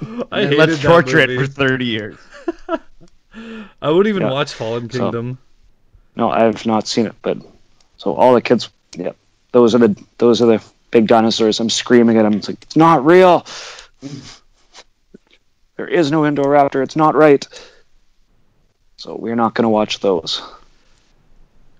And 0.00 0.24
I 0.32 0.40
And 0.40 0.50
hated 0.50 0.58
let's 0.58 0.82
that 0.82 0.88
torture 0.88 1.16
movie. 1.18 1.34
it 1.34 1.38
for 1.38 1.46
30 1.46 1.84
years. 1.84 2.16
I 3.82 3.90
wouldn't 3.90 4.06
even 4.06 4.22
Yeah. 4.22 4.30
watch 4.32 4.52
Fallen 4.54 4.88
So- 4.90 4.98
Kingdom. 4.98 5.38
No, 6.16 6.30
I've 6.30 6.64
not 6.64 6.86
seen 6.86 7.06
it, 7.06 7.14
but 7.22 7.38
so 8.04 8.14
all 8.14 8.34
the 8.34 8.42
kids, 8.42 8.68
yeah, 8.96 9.12
those 9.52 9.74
are 9.74 9.78
the 9.78 10.04
those 10.18 10.42
are 10.42 10.46
the 10.46 10.64
big 10.90 11.06
dinosaurs. 11.06 11.58
I'm 11.58 11.70
screaming 11.70 12.18
at 12.18 12.22
them. 12.22 12.34
It's 12.34 12.48
like 12.48 12.62
it's 12.62 12.76
not 12.76 13.04
real. 13.04 13.46
There 15.76 15.88
is 15.88 16.12
no 16.12 16.22
Indoraptor. 16.22 16.82
It's 16.82 16.96
not 16.96 17.14
right. 17.16 17.46
So 18.98 19.16
we're 19.16 19.34
not 19.34 19.54
going 19.54 19.64
to 19.64 19.70
watch 19.70 20.00
those. 20.00 20.40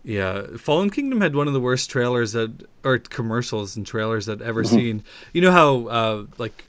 Yeah, 0.02 0.56
Fallen 0.58 0.90
Kingdom 0.90 1.20
had 1.20 1.34
one 1.34 1.46
of 1.46 1.54
the 1.54 1.60
worst 1.60 1.90
trailers 1.90 2.32
that, 2.32 2.50
or 2.84 2.98
commercials 2.98 3.76
and 3.76 3.86
trailers 3.86 4.28
I'd 4.28 4.42
ever 4.42 4.62
Mm-hmm. 4.62 4.74
seen. 4.74 5.04
You 5.32 5.42
know 5.42 5.52
how, 5.52 5.86
uh, 5.86 6.24
like, 6.36 6.64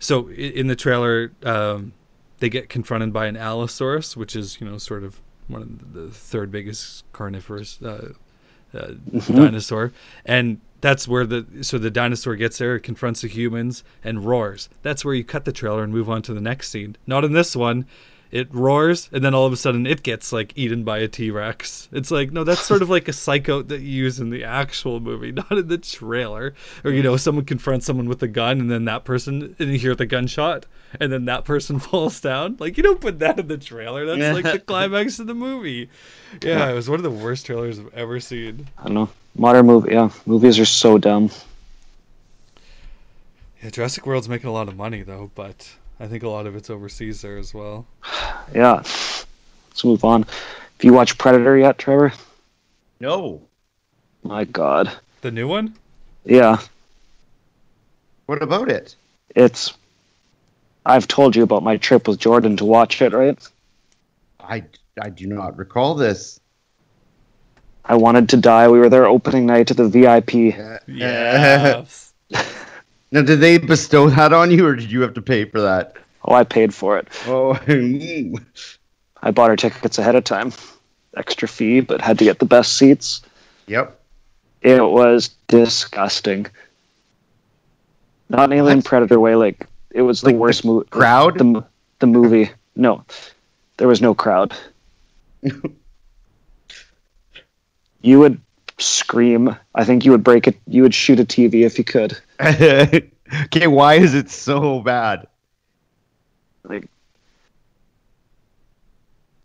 so 0.00 0.28
in 0.28 0.66
the 0.66 0.74
trailer, 0.74 1.30
um, 1.44 1.92
they 2.40 2.48
get 2.48 2.68
confronted 2.68 3.12
by 3.12 3.26
an 3.26 3.36
Allosaurus, 3.36 4.16
which 4.16 4.34
is, 4.34 4.60
you 4.60 4.68
know, 4.68 4.78
sort 4.78 5.04
of 5.04 5.16
one 5.46 5.62
of 5.62 5.92
the 5.92 6.10
third 6.10 6.50
biggest 6.50 7.04
carnivorous 7.12 7.80
uh, 7.82 8.12
uh, 8.74 8.92
Mm-hmm. 9.12 9.36
dinosaur, 9.36 9.92
and 10.24 10.60
that's 10.80 11.06
where 11.06 11.26
the 11.26 11.44
so 11.62 11.78
the 11.78 11.90
dinosaur 11.90 12.36
gets 12.36 12.58
there, 12.58 12.76
it 12.76 12.80
confronts 12.80 13.20
the 13.22 13.28
humans 13.28 13.84
and 14.04 14.24
roars. 14.24 14.68
That's 14.82 15.04
where 15.04 15.14
you 15.14 15.24
cut 15.24 15.44
the 15.44 15.52
trailer 15.52 15.82
and 15.82 15.92
move 15.92 16.08
on 16.08 16.22
to 16.22 16.34
the 16.34 16.40
next 16.40 16.70
scene. 16.70 16.96
Not 17.06 17.24
in 17.24 17.32
this 17.32 17.54
one. 17.54 17.86
It 18.30 18.54
roars 18.54 19.08
and 19.12 19.24
then 19.24 19.34
all 19.34 19.46
of 19.46 19.52
a 19.52 19.56
sudden 19.56 19.86
it 19.86 20.02
gets 20.02 20.32
like 20.32 20.52
eaten 20.56 20.84
by 20.84 20.98
a 20.98 21.08
T-Rex. 21.08 21.88
It's 21.92 22.10
like 22.10 22.30
no, 22.30 22.44
that's 22.44 22.64
sort 22.64 22.82
of 22.82 22.90
like 22.90 23.08
a 23.08 23.12
psycho 23.12 23.62
that 23.62 23.80
you 23.80 24.04
use 24.04 24.20
in 24.20 24.30
the 24.30 24.44
actual 24.44 25.00
movie, 25.00 25.32
not 25.50 25.50
in 25.52 25.68
the 25.68 25.78
trailer. 25.78 26.54
Or 26.84 26.90
you 26.92 27.02
know, 27.02 27.14
mm. 27.14 27.20
someone 27.20 27.44
confronts 27.44 27.86
someone 27.86 28.08
with 28.08 28.22
a 28.22 28.28
gun 28.28 28.60
and 28.60 28.70
then 28.70 28.84
that 28.84 29.04
person 29.04 29.56
and 29.58 29.72
you 29.72 29.78
hear 29.78 29.94
the 29.94 30.06
gunshot 30.06 30.66
and 30.98 31.12
then 31.12 31.26
that 31.26 31.44
person 31.44 31.78
falls 31.80 32.20
down. 32.20 32.56
Like 32.58 32.76
you 32.76 32.82
don't 32.82 33.00
put 33.00 33.18
that 33.20 33.38
in 33.38 33.48
the 33.48 33.58
trailer. 33.58 34.06
That's 34.06 34.34
like 34.34 34.52
the 34.52 34.58
climax 34.66 35.18
of 35.18 35.26
the 35.26 35.34
movie. 35.34 35.88
Yeah, 36.42 36.70
it 36.70 36.74
was 36.74 36.88
one 36.88 36.98
of 36.98 37.04
the 37.04 37.10
worst 37.10 37.46
trailers 37.46 37.78
I've 37.78 37.94
ever 37.94 38.20
seen. 38.20 38.68
I 38.78 38.84
don't 38.84 38.94
know. 38.94 39.08
Modern 39.36 39.66
movie, 39.66 39.92
yeah, 39.92 40.10
movies 40.26 40.58
are 40.58 40.64
so 40.64 40.98
dumb. 40.98 41.30
Yeah, 43.62 43.70
Jurassic 43.70 44.06
World's 44.06 44.28
making 44.28 44.48
a 44.48 44.52
lot 44.52 44.68
of 44.68 44.76
money 44.76 45.02
though, 45.02 45.30
but 45.34 45.70
I 46.00 46.06
think 46.08 46.22
a 46.22 46.28
lot 46.28 46.46
of 46.46 46.56
it's 46.56 46.70
overseas 46.70 47.20
there 47.22 47.36
as 47.38 47.52
well. 47.54 47.86
Yeah. 48.54 48.76
Let's 48.76 49.84
move 49.84 50.04
on. 50.04 50.22
Have 50.24 50.82
you 50.82 50.92
watched 50.92 51.18
Predator 51.18 51.56
yet, 51.56 51.78
Trevor? 51.78 52.12
No. 52.98 53.42
My 54.24 54.42
God. 54.44 54.90
The 55.20 55.30
new 55.30 55.46
one? 55.46 55.74
Yeah, 56.24 56.58
What 58.26 58.42
about 58.42 58.70
it? 58.70 58.96
it's. 59.36 59.72
I've 60.84 61.06
told 61.06 61.36
you 61.36 61.42
about 61.44 61.62
my 61.62 61.76
trip 61.76 62.08
with 62.08 62.18
Jordan 62.18 62.56
to 62.56 62.64
watch 62.64 63.00
it, 63.02 63.12
right? 63.12 63.38
I, 64.40 64.64
I 65.00 65.10
do 65.10 65.26
not 65.28 65.56
recall 65.56 65.94
this. 65.94 66.40
I 67.84 67.94
wanted 67.94 68.30
to 68.30 68.36
die. 68.38 68.68
We 68.68 68.78
were 68.80 68.88
there 68.88 69.06
opening 69.06 69.46
night 69.46 69.70
at 69.70 69.76
the 69.76 69.88
VIP. 69.88 70.34
Yes. 70.88 72.12
Now, 73.12 73.22
did 73.22 73.40
they 73.40 73.58
bestow 73.58 74.08
that 74.10 74.32
on 74.32 74.50
you, 74.50 74.66
or 74.66 74.76
did 74.76 74.90
you 74.92 75.00
have 75.02 75.14
to 75.14 75.22
pay 75.22 75.44
for 75.44 75.60
that? 75.62 75.96
Oh, 76.24 76.34
I 76.34 76.44
paid 76.44 76.72
for 76.74 76.98
it. 76.98 77.08
Oh. 77.26 77.54
I 79.22 79.30
bought 79.32 79.50
our 79.50 79.56
tickets 79.56 79.98
ahead 79.98 80.14
of 80.14 80.24
time. 80.24 80.52
Extra 81.16 81.48
fee, 81.48 81.80
but 81.80 82.00
had 82.00 82.18
to 82.20 82.24
get 82.24 82.38
the 82.38 82.44
best 82.46 82.76
seats. 82.76 83.22
yep. 83.66 83.96
It 84.62 84.80
was 84.82 85.28
disgusting. 85.48 86.46
Not 88.28 88.44
an 88.44 88.52
Alien 88.52 88.78
What? 88.78 88.84
Predator 88.84 89.18
way, 89.18 89.34
like 89.34 89.66
it 89.90 90.02
was 90.02 90.20
the 90.20 90.26
Like 90.26 90.34
the 90.34 90.40
worst 90.40 90.64
movie. 90.64 90.86
crowd? 90.90 91.38
The, 91.38 91.64
the 91.98 92.06
movie. 92.06 92.50
No, 92.76 93.04
there 93.78 93.88
was 93.88 94.00
no 94.02 94.14
crowd. 94.14 94.54
you 98.02 98.18
would 98.20 98.40
scream. 98.78 99.56
I 99.74 99.84
think 99.84 100.04
you 100.04 100.12
would 100.12 100.24
break 100.24 100.46
it. 100.46 100.58
You 100.66 100.82
would 100.82 100.94
shoot 100.94 101.18
a 101.20 101.24
TV 101.24 101.64
if 101.64 101.78
you 101.78 101.84
could. 101.84 102.18
okay, 103.44 103.66
why 103.66 103.94
is 103.94 104.14
it 104.14 104.30
so 104.30 104.80
bad? 104.80 105.26
Like 106.64 106.88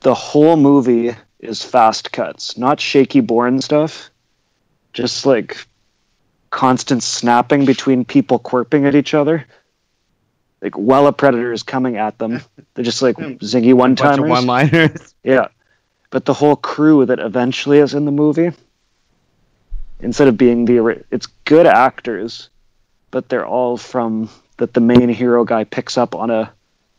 the 0.01 0.13
whole 0.13 0.55
movie 0.55 1.15
is 1.39 1.63
fast 1.63 2.11
cuts, 2.11 2.57
not 2.57 2.79
shaky 2.79 3.19
Bourne 3.19 3.61
stuff. 3.61 4.09
Just 4.93 5.25
like 5.25 5.67
constant 6.49 7.03
snapping 7.03 7.65
between 7.65 8.05
people 8.05 8.39
quirping 8.39 8.85
at 8.85 8.95
each 8.95 9.13
other. 9.13 9.45
Like 10.61 10.75
while 10.75 11.07
a 11.07 11.11
predator 11.11 11.51
is 11.51 11.63
coming 11.63 11.97
at 11.97 12.17
them, 12.17 12.41
they're 12.73 12.85
just 12.85 13.01
like 13.01 13.17
zingy 13.17 13.73
one 13.73 13.95
timers. 13.95 14.29
one-liners. 14.29 15.13
Yeah. 15.23 15.47
But 16.11 16.23
the 16.23 16.33
whole 16.33 16.55
crew 16.55 17.05
that 17.07 17.19
eventually 17.19 17.79
is 17.79 17.93
in 17.93 18.05
the 18.05 18.11
movie, 18.11 18.51
instead 19.99 20.29
of 20.29 20.37
being 20.37 20.63
the 20.63 21.03
it's 21.11 21.25
good 21.43 21.65
actors, 21.65 22.49
but 23.15 23.29
they're 23.29 23.45
all 23.45 23.77
from 23.77 24.29
that 24.57 24.73
the 24.73 24.81
main 24.81 25.07
hero 25.07 25.45
guy 25.45 25.63
picks 25.63 25.97
up 25.97 26.15
on 26.15 26.29
a 26.29 26.51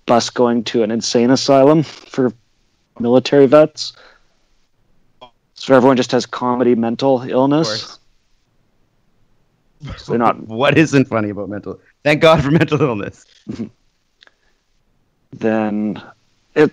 bus 0.06 0.30
going 0.30 0.64
to 0.64 0.82
an 0.82 0.90
insane 0.90 1.30
asylum 1.30 1.82
for 1.82 2.32
military 2.98 3.44
vets. 3.44 3.92
So 5.52 5.76
everyone 5.76 5.98
just 5.98 6.12
has 6.12 6.24
comedy 6.24 6.74
mental 6.74 7.20
illness. 7.20 7.98
So 9.98 10.12
they're 10.12 10.18
not 10.18 10.42
What 10.46 10.78
isn't 10.78 11.04
funny 11.04 11.28
about 11.28 11.50
mental? 11.50 11.80
Thank 12.02 12.22
God 12.22 12.42
for 12.42 12.50
mental 12.60 12.80
illness. 12.80 13.22
then 15.34 16.02
it 16.54 16.72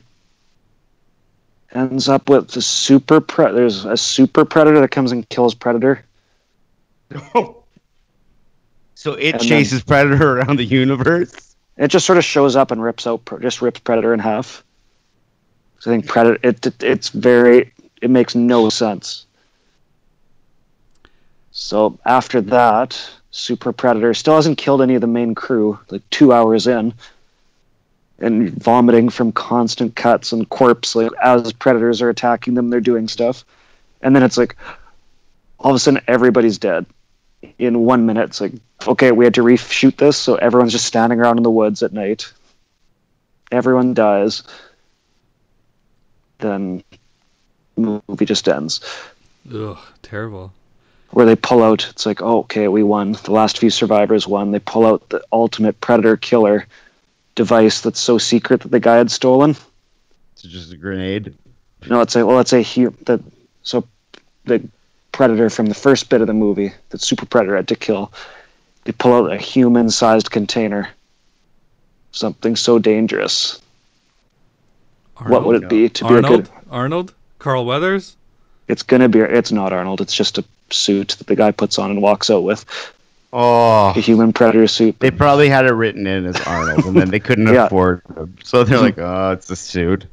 ends 1.73 2.07
up 2.07 2.29
with 2.29 2.47
the 2.51 2.61
super 2.61 3.19
pre- 3.19 3.51
there's 3.51 3.83
a 3.83 3.97
super 3.97 4.45
predator 4.45 4.79
that 4.79 4.91
comes 4.91 5.11
and 5.11 5.27
kills 5.27 5.53
predator 5.53 6.05
oh, 7.35 7.62
so 9.03 9.15
it 9.15 9.33
And 9.33 9.43
chases 9.43 9.83
Predator 9.83 10.37
around 10.37 10.55
the 10.55 10.63
universe. 10.63 11.33
it 11.75 11.89
just 11.89 12.05
sort 12.05 12.17
of 12.17 12.23
shows 12.23 12.55
up 12.55 12.71
and 12.71 12.81
rips 12.81 13.05
out 13.05 13.21
just 13.41 13.61
rips 13.61 13.81
predator 13.81 14.13
in 14.13 14.21
half. 14.21 14.63
So 15.79 15.91
i 15.91 15.93
think 15.93 16.07
predator 16.07 16.39
it, 16.41 16.65
it 16.65 16.81
it's 16.81 17.09
very 17.09 17.73
it 18.01 18.09
makes 18.09 18.33
no 18.33 18.69
sense. 18.69 19.25
So 21.51 21.99
after 22.05 22.39
that 22.43 22.97
super 23.31 23.73
predator 23.73 24.13
still 24.13 24.35
hasn't 24.35 24.57
killed 24.57 24.81
any 24.81 24.95
of 24.95 25.01
the 25.01 25.07
main 25.07 25.35
crew 25.35 25.79
like 25.89 26.09
two 26.09 26.31
hours 26.31 26.65
in. 26.65 26.93
And 28.19 28.51
vomiting 28.51 29.09
from 29.09 29.33
constant 29.33 29.97
cuts 29.97 30.31
and 30.31 30.47
corpse 30.47 30.95
like 30.95 31.11
as 31.21 31.51
predators 31.51 32.01
are 32.01 32.09
attacking 32.09 32.53
them 32.53 32.69
they're 32.69 32.79
doing 32.79 33.09
stuff. 33.09 33.43
And 34.01 34.15
then 34.15 34.23
it's 34.23 34.37
like 34.37 34.55
all 35.59 35.71
of 35.71 35.75
a 35.75 35.79
sudden 35.79 35.99
everybody's 36.07 36.57
dead 36.57 36.85
in 37.57 37.79
one 37.79 38.05
minute. 38.05 38.29
It's 38.29 38.41
like 38.41 38.53
okay 38.87 39.11
we 39.11 39.25
had 39.25 39.35
to 39.35 39.41
reshoot 39.43 39.95
this 39.97 40.17
so 40.17 40.35
everyone's 40.35 40.71
just 40.73 40.85
standing 40.85 41.19
around 41.19 41.37
in 41.37 41.43
the 41.43 41.51
woods 41.51 41.83
at 41.83 41.93
night. 41.93 42.31
Everyone 43.51 43.93
dies. 43.93 44.43
Then 46.39 46.83
the 47.75 48.01
movie 48.07 48.25
just 48.25 48.47
ends. 48.47 48.81
Ugh, 49.53 49.77
terrible. 50.01 50.53
where 51.11 51.25
they 51.25 51.35
pull 51.35 51.61
out 51.63 51.87
it's 51.89 52.05
like 52.05 52.21
oh 52.21 52.39
okay 52.39 52.67
we 52.67 52.83
won. 52.83 53.13
The 53.13 53.31
last 53.31 53.57
few 53.59 53.69
survivors 53.69 54.27
won. 54.27 54.51
They 54.51 54.59
pull 54.59 54.85
out 54.85 55.09
the 55.09 55.23
ultimate 55.31 55.79
predator 55.79 56.17
killer 56.17 56.65
device 57.35 57.81
that's 57.81 57.99
so 57.99 58.17
secret 58.17 58.61
that 58.61 58.69
the 58.71 58.79
guy 58.79 58.97
had 58.97 59.11
stolen. 59.11 59.55
It's 60.33 60.43
just 60.43 60.71
a 60.73 60.77
grenade. 60.77 61.35
no 61.87 62.01
it's 62.01 62.15
a 62.15 62.25
well 62.25 62.39
it's 62.39 62.53
a 62.53 62.61
hu- 62.63 62.95
that 63.05 63.21
so 63.63 63.87
the 64.45 64.67
predator 65.13 65.49
from 65.49 65.67
the 65.67 65.73
first 65.75 66.09
bit 66.09 66.19
of 66.21 66.27
the 66.27 66.33
movie 66.33 66.73
that 66.89 66.99
super 67.01 67.25
predator 67.25 67.55
had 67.55 67.69
to 67.69 67.75
kill 67.77 68.11
they 68.83 68.91
pull 68.91 69.13
out 69.13 69.31
a 69.31 69.37
human 69.37 69.89
sized 69.89 70.29
container 70.29 70.89
something 72.11 72.55
so 72.55 72.79
dangerous 72.79 73.61
what 75.25 75.45
would 75.45 75.63
it 75.63 75.69
be 75.69 75.87
to 75.89 76.03
be 76.03 76.09
a 76.13 76.15
Arnold? 76.17 76.43
good 76.45 76.49
Arnold? 76.69 77.13
Carl 77.39 77.65
Weathers? 77.65 78.15
it's 78.67 78.83
gonna 78.83 79.07
be 79.09 79.19
it's 79.19 79.51
not 79.51 79.71
arnold 79.73 80.01
it's 80.01 80.13
just 80.15 80.37
a 80.39 80.43
suit 80.69 81.09
that 81.19 81.27
the 81.27 81.35
guy 81.35 81.51
puts 81.51 81.77
on 81.79 81.91
and 81.91 82.01
walks 82.01 82.29
out 82.29 82.43
with 82.43 82.65
Oh, 83.35 83.89
a 83.95 83.99
human 83.99 84.31
predator 84.31 84.67
suit 84.67 84.99
they 84.99 85.09
probably 85.09 85.49
had 85.49 85.65
it 85.65 85.73
written 85.73 86.05
in 86.05 86.27
as 86.27 86.39
Arnold, 86.41 86.85
and 86.85 86.95
then 86.95 87.09
they 87.09 87.19
couldn't 87.19 87.47
Yeah. 87.51 87.65
afford 87.65 88.03
him. 88.15 88.37
So 88.43 88.63
they're 88.63 88.77
like, 88.87 88.99
oh, 88.99 89.31
it's 89.31 89.49
a 89.49 89.55
suit. 89.55 90.05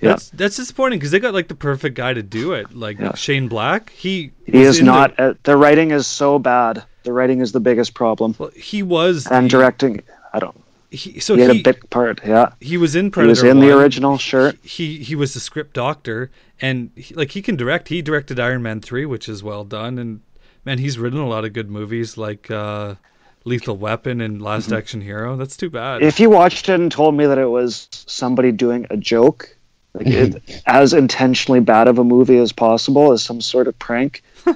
Yeah. 0.00 0.10
That's 0.10 0.30
that's 0.30 0.56
disappointing 0.56 0.98
because 0.98 1.10
they 1.10 1.20
got 1.20 1.34
like 1.34 1.48
the 1.48 1.54
perfect 1.54 1.94
guy 1.94 2.12
to 2.14 2.22
do 2.22 2.52
it. 2.54 2.74
Like 2.74 2.98
Yeah. 2.98 3.14
Shane 3.14 3.48
Black. 3.48 3.90
He 3.90 4.32
He 4.46 4.62
is 4.62 4.78
in 4.80 4.86
the- 4.86 4.92
not. 4.92 5.18
uh, 5.20 5.34
the 5.42 5.56
writing 5.56 5.90
is 5.90 6.06
so 6.06 6.38
bad. 6.38 6.82
The 7.02 7.12
writing 7.12 7.40
is 7.40 7.52
the 7.52 7.60
biggest 7.60 7.94
problem. 7.94 8.34
well, 8.38 8.50
he 8.54 8.82
was 8.82 9.26
And 9.26 9.46
the- 9.46 9.48
directing, 9.50 10.02
I 10.32 10.38
don't. 10.38 10.58
He, 10.90 11.20
so 11.20 11.34
he 11.36 11.42
he 11.42 11.46
had 11.46 11.56
a 11.56 11.62
big 11.62 11.88
part. 11.90 12.20
Yeah, 12.26 12.50
he 12.60 12.76
was 12.76 12.96
in 12.96 13.10
Predator. 13.12 13.26
he 13.42 13.46
was 13.48 13.56
in 13.56 13.60
the 13.60 13.70
original. 13.78 14.18
Sure. 14.18 14.52
He 14.62 14.96
he 14.98 15.14
was 15.14 15.34
the 15.34 15.40
script 15.40 15.72
doctor, 15.74 16.30
and 16.60 16.90
he, 16.96 17.14
like 17.14 17.30
he 17.30 17.42
can 17.42 17.54
direct. 17.56 17.86
He 17.88 18.02
directed 18.02 18.40
Iron 18.40 18.62
Man 18.62 18.80
three, 18.80 19.06
which 19.06 19.28
is 19.28 19.40
well 19.42 19.62
done. 19.64 19.98
And 20.00 20.20
man, 20.64 20.78
he's 20.78 20.98
written 20.98 21.20
a 21.20 21.28
lot 21.28 21.44
of 21.44 21.52
good 21.52 21.70
movies 21.70 22.16
like 22.18 22.50
uh, 22.50 22.96
Lethal 23.44 23.76
Weapon 23.76 24.20
and 24.20 24.42
Last 24.42 24.72
Action 24.72 25.00
Hero. 25.00 25.36
That's 25.36 25.56
too 25.56 25.70
bad. 25.70 25.98
Mm-hmm. 26.00 26.08
If 26.08 26.18
you 26.18 26.28
watched 26.28 26.68
it 26.68 26.80
and 26.80 26.90
told 26.90 27.14
me 27.14 27.24
that 27.26 27.38
it 27.38 27.48
was 27.50 27.86
somebody 28.06 28.50
doing 28.50 28.86
a 28.90 28.96
joke, 28.96 29.56
like 29.94 30.06
it, 30.06 30.62
as 30.66 30.92
intentionally 30.92 31.60
bad 31.60 31.88
of 31.88 31.98
a 31.98 32.04
movie 32.04 32.38
as 32.38 32.52
possible, 32.52 33.12
as 33.12 33.22
some 33.22 33.40
sort 33.40 33.68
of 33.68 33.78
prank, 33.78 34.22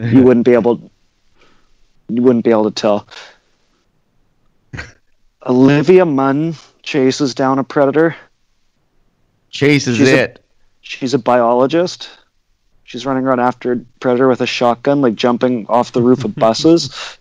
you 0.00 0.22
wouldn't 0.22 0.44
be 0.44 0.52
able. 0.54 0.90
You 2.08 2.22
wouldn't 2.22 2.44
be 2.44 2.50
able 2.50 2.70
to 2.70 2.80
tell. 2.80 3.08
Olivia 5.46 6.04
Munn 6.04 6.54
chases 6.82 7.34
down 7.34 7.58
a 7.58 7.64
predator. 7.64 8.14
Chases 9.50 9.96
She's 9.96 10.08
a- 10.08 10.22
it. 10.22 10.44
She's 10.80 11.14
a 11.14 11.18
biologist. 11.18 12.10
She's 12.84 13.06
running 13.06 13.24
around 13.26 13.40
after 13.40 13.72
a 13.72 13.76
predator 14.00 14.28
with 14.28 14.42
a 14.42 14.46
shotgun, 14.46 15.00
like 15.00 15.14
jumping 15.14 15.66
off 15.68 15.92
the 15.92 16.02
roof 16.02 16.24
of 16.26 16.34
buses. 16.34 17.16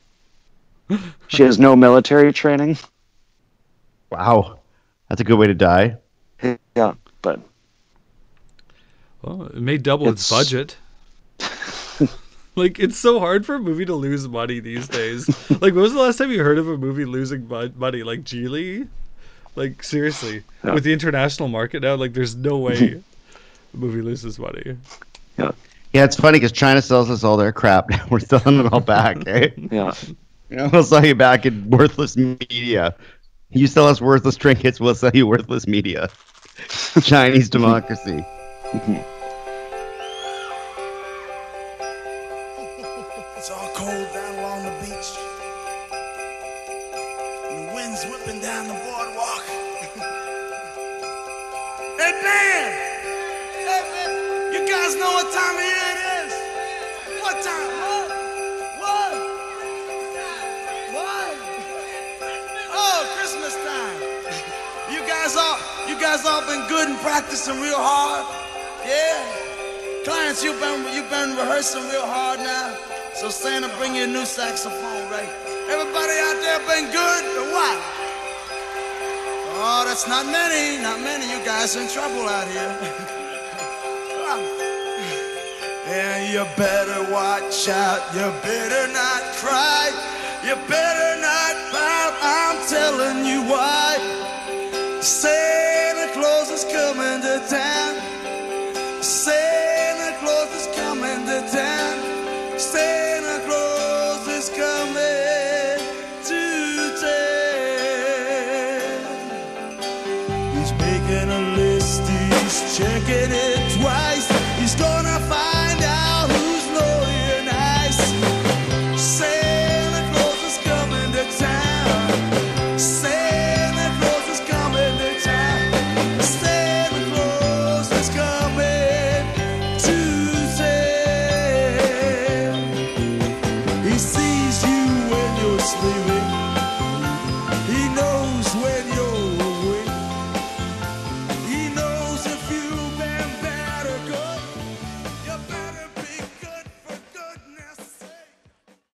she 1.27 1.43
has 1.43 1.57
no 1.57 1.75
military 1.77 2.33
training. 2.33 2.77
wow, 4.11 4.59
that's 5.07 5.21
a 5.21 5.23
good 5.23 5.37
way 5.39 5.47
to 5.47 5.53
die. 5.53 5.95
Yeah, 6.75 6.95
but 7.23 7.39
well, 9.23 9.47
it 9.47 9.55
may 9.55 9.77
double 9.79 10.09
its, 10.09 10.29
It's- 10.31 10.43
budget. 10.45 10.77
like 12.55 12.77
it's 12.79 12.97
so 12.97 13.19
hard 13.19 13.45
for 13.45 13.55
a 13.55 13.59
movie 13.59 13.85
to 13.85 13.95
lose 13.95 14.27
money 14.27 14.59
these 14.59 14.87
days. 14.87 15.27
like 15.49 15.73
when 15.73 15.75
was 15.75 15.93
the 15.93 15.99
last 15.99 16.17
time 16.17 16.31
you 16.31 16.43
heard 16.43 16.59
of 16.59 16.67
a 16.67 16.77
movie 16.77 17.05
losing 17.05 17.47
mon- 17.47 17.73
money? 17.75 18.03
Like 18.03 18.23
Gigli? 18.23 18.87
Like 19.55 19.83
seriously, 19.83 20.43
Yeah. 20.63 20.73
with 20.73 20.83
the 20.83 20.93
international 20.93 21.47
market 21.49 21.81
now, 21.81 21.95
like 21.95 22.13
there's 22.13 22.35
no 22.35 22.57
way 22.59 23.01
a 23.73 23.77
movie 23.77 24.01
loses 24.01 24.37
money. 24.39 24.77
Yeah, 25.37 25.51
Yeah, 25.93 26.03
it's 26.05 26.15
funny 26.15 26.37
because 26.37 26.51
China 26.51 26.81
sells 26.81 27.09
us 27.09 27.23
all 27.23 27.37
their 27.37 27.51
crap. 27.51 27.89
Now 27.89 28.05
we're 28.09 28.19
selling 28.19 28.59
it 28.65 28.71
all 28.73 28.79
back. 28.79 29.25
Eh? 29.27 29.49
yeah, 29.71 29.93
You 30.49 30.55
know, 30.57 30.69
we'll 30.71 30.83
sell 30.83 31.05
you 31.05 31.15
back 31.15 31.45
in 31.45 31.69
worthless 31.69 32.15
media. 32.17 32.95
You 33.53 33.67
sell 33.67 33.87
us 33.87 34.01
worthless 34.01 34.35
trinkets, 34.35 34.79
we'll 34.79 34.95
sell 34.95 35.11
you 35.13 35.27
worthless 35.27 35.67
media. 35.67 36.09
Chinese 37.01 37.49
democracy. 37.49 38.25
So 73.53 73.59
Santa, 73.59 73.77
bring 73.77 73.93
you 73.95 74.05
a 74.05 74.07
new 74.07 74.25
saxophone, 74.25 75.11
right? 75.11 75.29
Everybody 75.69 76.17
out 76.25 76.41
there 76.41 76.57
been 76.65 76.89
good 76.91 77.23
or 77.37 77.51
what? 77.53 77.77
Oh, 79.61 79.83
that's 79.85 80.07
not 80.07 80.25
many, 80.25 80.81
not 80.81 80.99
many. 81.01 81.29
You 81.29 81.37
guys 81.45 81.75
in 81.75 81.87
trouble 81.87 82.27
out 82.27 82.47
here. 82.47 82.73
and 85.85 86.33
you 86.33 86.43
better 86.57 87.11
watch 87.13 87.69
out. 87.69 88.01
You 88.15 88.33
better 88.41 88.91
not 88.91 89.21
cry. 89.37 89.91
You 90.43 90.55
better 90.67 91.21
not 91.21 91.53
pout. 91.71 92.13
I'm 92.23 92.57
telling 92.67 93.23
you 93.23 93.43
why. 93.43 93.99
Santa 94.99 95.42